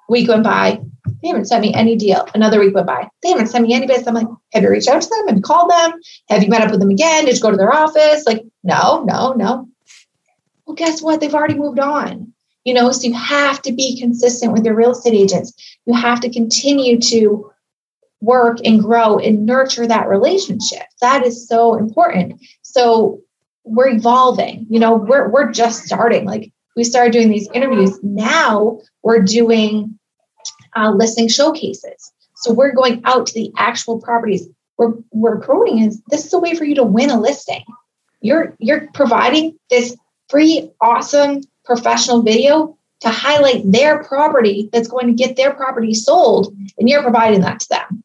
Week 0.08 0.28
went 0.28 0.44
by, 0.44 0.80
they 1.20 1.28
haven't 1.28 1.46
sent 1.46 1.62
me 1.62 1.74
any 1.74 1.96
deal. 1.96 2.28
Another 2.34 2.60
week 2.60 2.74
went 2.74 2.86
by, 2.86 3.08
they 3.22 3.30
haven't 3.30 3.48
sent 3.48 3.66
me 3.66 3.74
any 3.74 3.86
business. 3.86 4.06
I'm 4.06 4.14
like, 4.14 4.28
"Have 4.52 4.62
you 4.62 4.70
reached 4.70 4.88
out 4.88 5.02
to 5.02 5.08
them? 5.08 5.28
Have 5.28 5.36
you 5.36 5.42
called 5.42 5.70
them? 5.70 5.92
Have 6.28 6.42
you 6.42 6.48
met 6.48 6.62
up 6.62 6.70
with 6.70 6.80
them 6.80 6.90
again? 6.90 7.24
Did 7.24 7.36
you 7.36 7.42
go 7.42 7.50
to 7.50 7.56
their 7.56 7.74
office?" 7.74 8.24
Like, 8.26 8.44
no, 8.62 9.02
no, 9.04 9.32
no. 9.32 9.68
Well, 10.66 10.74
guess 10.76 11.00
what? 11.02 11.20
They've 11.20 11.34
already 11.34 11.54
moved 11.54 11.78
on. 11.78 12.32
You 12.64 12.74
know, 12.74 12.90
so 12.90 13.06
you 13.06 13.14
have 13.14 13.62
to 13.62 13.72
be 13.72 13.98
consistent 13.98 14.52
with 14.52 14.64
your 14.64 14.74
real 14.74 14.90
estate 14.90 15.14
agents. 15.14 15.54
You 15.86 15.94
have 15.94 16.20
to 16.20 16.30
continue 16.30 17.00
to 17.00 17.50
work 18.20 18.58
and 18.64 18.80
grow 18.80 19.18
and 19.18 19.46
nurture 19.46 19.86
that 19.86 20.08
relationship. 20.08 20.82
That 21.00 21.24
is 21.24 21.46
so 21.46 21.74
important. 21.74 22.40
So 22.62 23.20
we're 23.64 23.88
evolving, 23.88 24.66
you 24.70 24.78
know, 24.78 24.94
we're, 24.94 25.28
we're 25.28 25.50
just 25.50 25.84
starting. 25.84 26.24
Like 26.24 26.52
we 26.76 26.84
started 26.84 27.12
doing 27.12 27.30
these 27.30 27.48
interviews. 27.52 27.98
Now 28.02 28.80
we're 29.02 29.22
doing 29.22 29.98
uh, 30.76 30.90
listing 30.90 31.28
showcases. 31.28 32.12
So 32.36 32.52
we're 32.52 32.74
going 32.74 33.02
out 33.04 33.26
to 33.26 33.34
the 33.34 33.52
actual 33.56 34.00
properties. 34.00 34.46
We're, 34.78 34.92
we're 35.10 35.40
quoting 35.40 35.78
is 35.78 36.00
this 36.10 36.26
is 36.26 36.32
a 36.32 36.38
way 36.38 36.54
for 36.54 36.64
you 36.64 36.74
to 36.76 36.84
win 36.84 37.10
a 37.10 37.20
listing. 37.20 37.64
You're, 38.20 38.54
you're 38.58 38.88
providing 38.92 39.58
this 39.70 39.96
free, 40.28 40.70
awesome 40.80 41.42
professional 41.64 42.22
video 42.22 42.76
to 43.00 43.10
highlight 43.10 43.70
their 43.70 44.02
property 44.04 44.68
that's 44.72 44.88
going 44.88 45.06
to 45.06 45.12
get 45.12 45.36
their 45.36 45.52
property 45.54 45.92
sold 45.92 46.54
and 46.78 46.88
you're 46.88 47.02
providing 47.02 47.40
that 47.42 47.60
to 47.60 47.68
them 47.68 48.04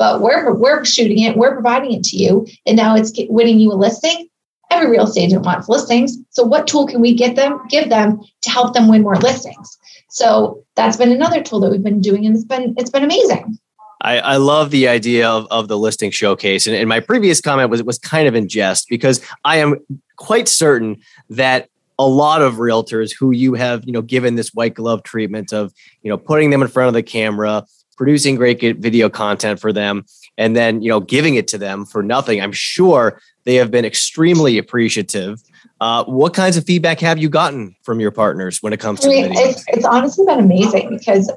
but 0.00 0.22
we're 0.22 0.54
we're 0.54 0.82
shooting 0.82 1.18
it, 1.18 1.36
we're 1.36 1.52
providing 1.52 1.92
it 1.92 2.02
to 2.04 2.16
you, 2.16 2.46
and 2.64 2.74
now 2.74 2.96
it's 2.96 3.12
winning 3.28 3.60
you 3.60 3.70
a 3.70 3.74
listing. 3.74 4.28
Every 4.70 4.88
real 4.88 5.04
estate 5.04 5.24
agent 5.24 5.44
wants 5.44 5.68
listings. 5.68 6.16
So 6.30 6.42
what 6.42 6.66
tool 6.66 6.86
can 6.86 7.02
we 7.02 7.12
get 7.12 7.36
them, 7.36 7.60
give 7.68 7.90
them 7.90 8.18
to 8.40 8.50
help 8.50 8.72
them 8.72 8.88
win 8.88 9.02
more 9.02 9.16
listings? 9.16 9.76
So 10.08 10.64
that's 10.74 10.96
been 10.96 11.12
another 11.12 11.42
tool 11.42 11.60
that 11.60 11.70
we've 11.70 11.82
been 11.82 12.00
doing, 12.00 12.24
and 12.24 12.34
it's 12.34 12.46
been 12.46 12.74
it's 12.78 12.88
been 12.88 13.04
amazing. 13.04 13.58
I, 14.00 14.20
I 14.20 14.36
love 14.36 14.70
the 14.70 14.88
idea 14.88 15.28
of, 15.28 15.46
of 15.50 15.68
the 15.68 15.76
listing 15.76 16.10
showcase. 16.10 16.66
And, 16.66 16.74
and 16.74 16.88
my 16.88 17.00
previous 17.00 17.42
comment 17.42 17.68
was 17.68 17.82
was 17.82 17.98
kind 17.98 18.26
of 18.26 18.34
in 18.34 18.48
jest 18.48 18.86
because 18.88 19.20
I 19.44 19.58
am 19.58 19.76
quite 20.16 20.48
certain 20.48 20.96
that 21.28 21.68
a 21.98 22.08
lot 22.08 22.40
of 22.40 22.54
realtors 22.54 23.12
who 23.14 23.32
you 23.32 23.52
have, 23.52 23.84
you 23.84 23.92
know, 23.92 24.00
given 24.00 24.36
this 24.36 24.54
white 24.54 24.72
glove 24.72 25.02
treatment 25.02 25.52
of, 25.52 25.74
you 26.02 26.08
know, 26.08 26.16
putting 26.16 26.48
them 26.48 26.62
in 26.62 26.68
front 26.68 26.88
of 26.88 26.94
the 26.94 27.02
camera, 27.02 27.66
producing 28.00 28.34
great 28.34 28.58
video 28.78 29.10
content 29.10 29.60
for 29.60 29.74
them 29.74 30.06
and 30.38 30.56
then 30.56 30.80
you 30.80 30.88
know 30.88 31.00
giving 31.00 31.34
it 31.34 31.46
to 31.46 31.58
them 31.58 31.84
for 31.84 32.02
nothing. 32.02 32.40
I'm 32.40 32.50
sure 32.50 33.20
they 33.44 33.56
have 33.56 33.70
been 33.70 33.84
extremely 33.84 34.56
appreciative. 34.56 35.42
Uh, 35.82 36.04
what 36.04 36.32
kinds 36.32 36.56
of 36.56 36.64
feedback 36.64 36.98
have 37.00 37.18
you 37.18 37.28
gotten 37.28 37.76
from 37.82 38.00
your 38.00 38.10
partners 38.10 38.62
when 38.62 38.72
it 38.72 38.80
comes 38.80 39.00
to 39.00 39.08
I 39.08 39.10
mean, 39.10 39.32
it's, 39.32 39.64
it's 39.68 39.84
honestly 39.84 40.24
been 40.24 40.38
amazing 40.38 40.88
because 40.88 41.30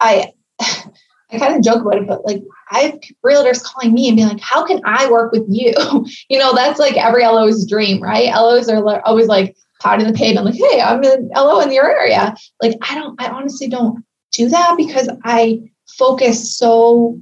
i 0.00 0.32
i 0.60 1.38
kind 1.38 1.54
of 1.54 1.62
joke 1.62 1.82
about 1.82 1.98
it 1.98 2.06
but 2.06 2.24
like 2.24 2.42
i 2.70 2.80
have 2.80 2.98
realtors 3.22 3.62
calling 3.62 3.92
me 3.92 4.08
and 4.08 4.16
being 4.16 4.28
like 4.28 4.40
how 4.40 4.66
can 4.66 4.80
i 4.86 5.10
work 5.10 5.32
with 5.32 5.44
you? 5.50 5.74
You 6.30 6.38
know 6.38 6.54
that's 6.54 6.80
like 6.80 6.96
every 6.96 7.24
lo's 7.24 7.66
dream 7.66 8.02
right? 8.02 8.32
Los 8.32 8.70
are 8.70 9.02
always 9.04 9.26
like 9.26 9.54
pounding 9.82 10.06
the 10.06 10.14
pavement 10.14 10.46
like 10.46 10.54
hey 10.54 10.80
i'm 10.80 11.04
an 11.04 11.28
lo 11.36 11.60
in 11.60 11.72
your 11.72 11.90
area. 11.90 12.34
Like 12.62 12.78
i 12.80 12.94
don't 12.94 13.20
i 13.20 13.28
honestly 13.28 13.68
don't 13.68 14.02
do 14.32 14.48
that 14.48 14.76
because 14.78 15.10
i 15.22 15.60
focus 15.86 16.56
so 16.56 17.20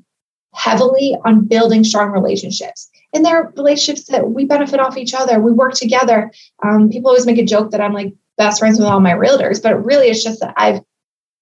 heavily 0.55 1.17
on 1.25 1.45
building 1.45 1.85
strong 1.85 2.11
relationships. 2.11 2.91
And 3.13 3.25
they're 3.25 3.53
relationships 3.57 4.09
that 4.09 4.31
we 4.31 4.45
benefit 4.45 4.81
off 4.81 4.97
each 4.97 5.15
other. 5.15 5.41
We 5.41 5.53
work 5.53 5.75
together. 5.75 6.33
Um, 6.63 6.91
people 6.91 7.09
always 7.09 7.27
make 7.27 7.39
a 7.39 7.45
joke 7.45 7.71
that 7.71 7.81
I'm 7.81 7.93
like 7.93 8.15
best 8.37 8.59
friends 8.59 8.79
with 8.79 8.89
all 8.89 9.01
my 9.01 9.13
realtors, 9.13 9.63
but 9.63 9.85
really 9.85 10.09
it's 10.09 10.25
just 10.25 10.41
that 10.41 10.55
I've 10.57 10.81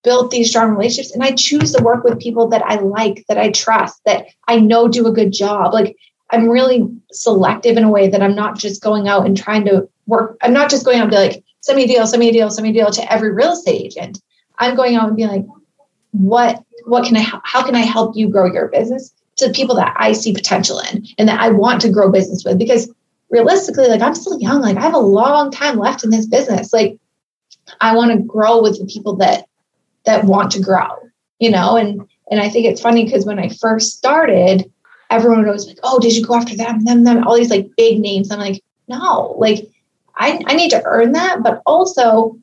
built 0.05 0.31
these 0.31 0.51
strong 0.51 0.71
relationships 0.71 1.15
and 1.15 1.23
I 1.23 1.33
choose 1.33 1.73
to 1.73 1.83
work 1.83 2.05
with 2.05 2.21
people 2.21 2.49
that 2.49 2.63
I 2.65 2.77
like, 2.77 3.25
that 3.29 3.39
I 3.39 3.51
trust, 3.51 4.01
that 4.05 4.27
I 4.49 4.59
know 4.59 4.89
do 4.89 5.07
a 5.07 5.13
good 5.13 5.33
job. 5.33 5.73
Like 5.73 5.97
I'm 6.31 6.49
really 6.49 6.87
selective 7.13 7.77
in 7.77 7.85
a 7.85 7.91
way 7.91 8.09
that 8.09 8.23
I'm 8.23 8.35
not 8.35 8.59
just 8.59 8.83
going 8.83 9.09
out 9.09 9.27
and 9.27 9.37
trying 9.37 9.65
to 9.67 9.89
work. 10.07 10.37
I'm 10.43 10.53
not 10.53 10.71
just 10.71 10.85
going 10.85 10.99
out 10.99 11.11
to 11.11 11.19
like, 11.19 11.45
send 11.61 11.77
me 11.77 11.85
a 11.85 11.87
deal, 11.87 12.07
send 12.07 12.21
me 12.21 12.31
a 12.31 12.33
deal, 12.33 12.51
send 12.51 12.65
me 12.65 12.71
a 12.71 12.73
deal 12.73 12.91
to 12.91 13.13
every 13.13 13.33
real 13.33 13.53
estate 13.53 13.81
agent. 13.81 14.21
I'm 14.59 14.75
going 14.75 14.97
out 14.97 15.09
and 15.09 15.17
being 15.17 15.29
like, 15.29 15.47
what 16.11 16.63
what 16.85 17.05
can 17.05 17.17
I 17.17 17.25
how 17.45 17.65
can 17.65 17.75
I 17.75 17.81
help 17.81 18.17
you 18.17 18.29
grow 18.29 18.47
your 18.47 18.69
business 18.69 19.13
to 19.37 19.49
the 19.49 19.55
people 19.55 19.75
that 19.77 19.95
I 19.99 20.13
see 20.13 20.33
potential 20.33 20.81
in 20.93 21.07
and 21.19 21.29
that 21.29 21.41
I 21.41 21.51
want 21.51 21.81
to 21.83 21.91
grow 21.91 22.11
business 22.11 22.45
with? 22.45 22.59
Because 22.59 22.93
realistically 23.31 23.89
like 23.89 24.03
I'm 24.03 24.15
still 24.15 24.39
young. 24.41 24.61
Like 24.61 24.77
I 24.77 24.83
have 24.83 24.95
a 24.95 24.99
long 24.99 25.51
time 25.51 25.79
left 25.79 26.05
in 26.05 26.11
this 26.11 26.27
business. 26.27 26.73
Like 26.73 26.99
I 27.81 27.95
want 27.95 28.13
to 28.13 28.19
grow 28.19 28.63
with 28.63 28.79
the 28.79 28.87
people 28.87 29.17
that 29.17 29.47
that 30.05 30.25
want 30.25 30.51
to 30.53 30.61
grow 30.61 31.03
you 31.43 31.51
know? 31.51 31.77
And 31.77 32.09
and 32.31 32.41
I 32.41 32.49
think 32.49 32.67
it's 32.67 32.81
funny 32.81 33.05
because 33.05 33.27
when 33.27 33.41
I 33.41 33.49
first 33.49 33.99
started 33.99 34.71
everyone 35.11 35.47
was 35.47 35.67
like 35.67 35.79
oh 35.83 35.99
did 35.99 36.17
you 36.17 36.25
go 36.25 36.35
after 36.37 36.57
them 36.57 36.85
them 36.85 37.05
them? 37.05 37.27
All 37.27 37.37
these 37.37 37.51
like 37.51 37.69
big 37.77 37.99
names. 37.99 38.31
I'm 38.31 38.39
like 38.39 38.63
no. 38.89 39.35
Like 39.39 39.69
I, 40.15 40.41
I 40.47 40.55
need 40.55 40.71
to 40.71 40.83
earn 40.85 41.13
that 41.13 41.43
but 41.43 41.61
also 41.67 42.39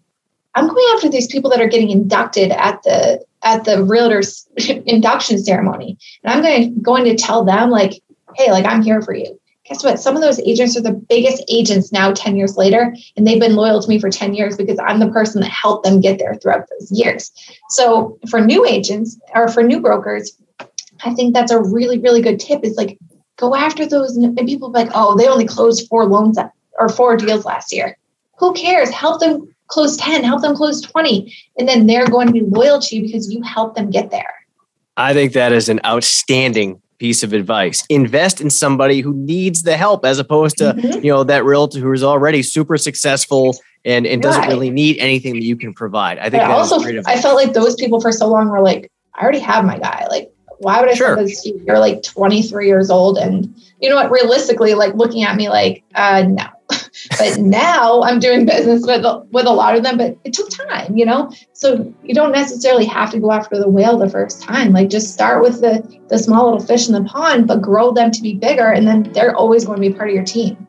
I'm 0.54 0.68
going 0.68 0.86
after 0.96 1.10
these 1.10 1.28
people 1.28 1.50
that 1.52 1.62
are 1.62 1.68
getting 1.68 1.92
inducted 1.92 2.52
at 2.52 2.84
the 2.84 3.24
at 3.44 3.64
the 3.66 3.78
realtors 3.78 4.46
induction 4.86 5.44
ceremony. 5.44 5.98
And 6.24 6.34
I'm 6.34 6.44
going 6.44 6.76
to, 6.76 6.82
going 6.82 7.06
to 7.06 7.16
tell 7.16 7.44
them 7.44 7.70
like, 7.70 8.02
hey, 8.36 8.52
like 8.52 8.66
I'm 8.66 8.82
here 8.82 9.02
for 9.02 9.14
you. 9.14 9.40
Guess 9.66 9.84
what? 9.84 10.00
Some 10.00 10.16
of 10.16 10.24
those 10.24 10.40
agents 10.40 10.76
are 10.76 10.82
the 10.82 10.94
biggest 10.94 11.44
agents 11.48 11.92
now 11.92 12.12
10 12.12 12.36
years 12.36 12.58
later, 12.58 12.96
and 13.16 13.28
they've 13.28 13.40
been 13.40 13.56
loyal 13.56 13.80
to 13.80 13.88
me 13.88 14.00
for 14.00 14.10
10 14.10 14.34
years 14.34 14.58
because 14.58 14.80
I'm 14.80 15.00
the 15.00 15.12
person 15.12 15.42
that 15.42 15.52
helped 15.52 15.86
them 15.86 16.02
get 16.02 16.18
there 16.18 16.34
throughout 16.34 16.66
those 16.70 16.92
years. 16.92 17.32
So 17.70 18.18
for 18.30 18.42
new 18.42 18.66
agents 18.66 19.20
or 19.36 19.48
for 19.48 19.62
new 19.62 19.80
brokers, 19.80 20.36
I 21.04 21.14
think 21.14 21.36
that's 21.36 21.52
a 21.52 21.62
really, 21.62 22.00
really 22.00 22.22
good 22.22 22.40
tip 22.40 22.64
is 22.64 22.78
like 22.78 22.98
go 23.38 23.56
after 23.56 23.86
those 23.86 24.18
and 24.18 24.36
people 24.38 24.72
like, 24.72 24.90
oh, 24.96 25.16
they 25.16 25.28
only 25.28 25.46
closed 25.46 25.88
four 25.88 26.06
loans 26.06 26.40
or 26.80 26.90
four 26.90 27.16
deals 27.16 27.46
last 27.46 27.72
year. 27.72 27.96
Who 28.40 28.54
cares? 28.54 28.90
Help 28.90 29.20
them 29.20 29.54
close 29.70 29.96
10, 29.98 30.24
help 30.24 30.42
them 30.42 30.56
close 30.56 30.82
20. 30.82 31.34
And 31.58 31.68
then 31.68 31.88
they're 31.88 32.08
going 32.08 32.28
to 32.28 32.34
be 32.34 32.42
loyal 32.42 32.80
to 32.82 32.96
you 32.96 33.04
because 33.04 33.32
you 33.32 33.42
help 33.42 33.76
them 33.76 33.90
get 33.90 34.12
there. 34.12 34.34
I 34.98 35.14
think 35.14 35.34
that 35.34 35.54
is 35.54 35.70
an 35.70 35.80
outstanding 35.86 36.82
piece 36.98 37.24
of 37.24 37.32
advice. 37.32 37.86
Invest 37.88 38.42
in 38.42 38.50
somebody 38.50 39.00
who 39.00 39.14
needs 39.14 39.64
the 39.64 39.78
help 39.78 40.04
as 40.04 40.20
opposed 40.20 40.58
to, 40.58 40.74
mm-hmm. 40.74 41.06
you 41.06 41.12
know, 41.12 41.24
that 41.24 41.46
realtor 41.46 41.80
who 41.80 41.94
is 41.94 42.04
already 42.04 42.44
super 42.44 42.78
successful 42.78 43.56
and, 43.86 44.06
and 44.06 44.22
doesn't 44.22 44.50
really 44.50 44.70
need 44.70 44.98
anything 44.98 45.34
that 45.36 45.44
you 45.44 45.56
can 45.56 45.74
provide. 45.74 46.20
I 46.20 46.30
think 46.30 46.44
also 46.44 46.82
I 47.06 47.22
felt 47.22 47.36
like 47.36 47.54
those 47.54 47.76
people 47.76 48.02
for 48.02 48.12
so 48.12 48.28
long 48.28 48.50
were 48.50 48.62
like, 48.62 48.92
I 49.14 49.24
already 49.24 49.40
have 49.40 49.64
my 49.64 49.80
guy. 49.80 50.06
Like, 50.10 50.30
why 50.58 50.82
would 50.82 50.90
I 50.90 50.94
sure. 50.94 51.16
this 51.16 51.44
to 51.44 51.50
you? 51.50 51.64
You're 51.66 51.80
like 51.80 52.04
23 52.04 52.68
years 52.68 52.90
old. 52.90 53.18
And 53.18 53.56
you 53.80 53.90
know 53.90 53.96
what, 53.96 54.12
realistically, 54.12 54.74
like 54.74 54.94
looking 54.96 55.24
at 55.24 55.38
me 55.38 55.48
like, 55.48 55.84
uh 55.96 56.24
no 56.28 56.48
but 57.18 57.38
now 57.40 58.02
I'm 58.02 58.20
doing 58.20 58.46
business 58.46 58.86
with 58.86 59.06
with 59.32 59.46
a 59.46 59.52
lot 59.52 59.76
of 59.76 59.84
them, 59.84 59.98
but 59.98 60.18
it 60.24 60.34
took 60.34 60.50
time, 60.50 60.96
you 60.96 61.06
know. 61.06 61.32
So 61.54 61.94
you 62.04 62.14
don't 62.14 62.32
necessarily 62.32 62.86
have 62.86 63.12
to 63.12 63.20
go 63.20 63.32
after 63.32 63.58
the 63.58 63.70
whale 63.70 63.98
the 63.98 64.10
first 64.10 64.42
time. 64.42 64.74
Like 64.74 64.90
just 64.90 65.14
start 65.14 65.42
with 65.42 65.62
the 65.62 65.84
the 66.10 66.20
small 66.20 66.46
little 66.46 66.66
fish 66.66 66.88
in 66.88 66.94
the 66.94 67.04
pond, 67.04 67.48
but 67.48 67.62
grow 67.62 67.92
them 67.92 68.12
to 68.12 68.22
be 68.22 68.36
bigger, 68.36 68.68
and 68.68 68.88
then 68.88 69.12
they're 69.14 69.36
always 69.36 69.66
going 69.66 69.82
to 69.82 69.90
be 69.90 69.94
part 69.94 70.10
of 70.10 70.16
your 70.16 70.26
team. 70.26 70.68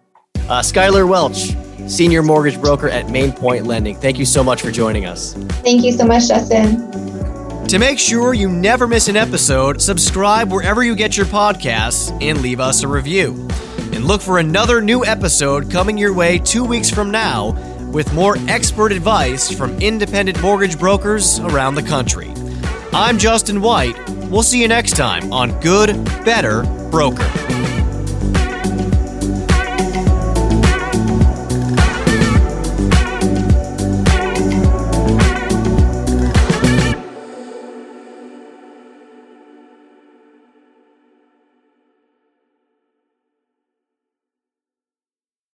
Uh, 0.48 0.60
Skylar 0.60 1.08
Welch, 1.08 1.54
senior 1.88 2.22
mortgage 2.22 2.60
broker 2.60 2.88
at 2.88 3.08
Main 3.10 3.32
Point 3.32 3.66
Lending. 3.66 3.96
Thank 3.96 4.18
you 4.18 4.24
so 4.24 4.42
much 4.42 4.62
for 4.62 4.70
joining 4.70 5.06
us. 5.06 5.34
Thank 5.62 5.84
you 5.84 5.92
so 5.92 6.04
much, 6.04 6.28
Justin. 6.28 6.90
To 7.68 7.78
make 7.78 8.00
sure 8.00 8.34
you 8.34 8.48
never 8.48 8.88
miss 8.88 9.06
an 9.06 9.16
episode, 9.16 9.80
subscribe 9.80 10.50
wherever 10.50 10.82
you 10.82 10.96
get 10.96 11.16
your 11.16 11.26
podcasts 11.26 12.10
and 12.20 12.42
leave 12.42 12.58
us 12.58 12.82
a 12.82 12.88
review 12.88 13.48
and 14.00 14.08
look 14.08 14.22
for 14.22 14.38
another 14.38 14.80
new 14.80 15.04
episode 15.04 15.70
coming 15.70 15.98
your 15.98 16.14
way 16.14 16.38
two 16.38 16.64
weeks 16.64 16.88
from 16.88 17.10
now 17.10 17.50
with 17.90 18.10
more 18.14 18.36
expert 18.48 18.92
advice 18.92 19.52
from 19.52 19.78
independent 19.78 20.40
mortgage 20.40 20.78
brokers 20.78 21.38
around 21.40 21.74
the 21.74 21.82
country. 21.82 22.32
I'm 22.94 23.18
Justin 23.18 23.60
White. 23.60 23.98
We'll 24.30 24.42
see 24.42 24.62
you 24.62 24.68
next 24.68 24.96
time 24.96 25.34
on 25.34 25.60
Good, 25.60 26.02
Better 26.24 26.62
Broker. 26.90 27.49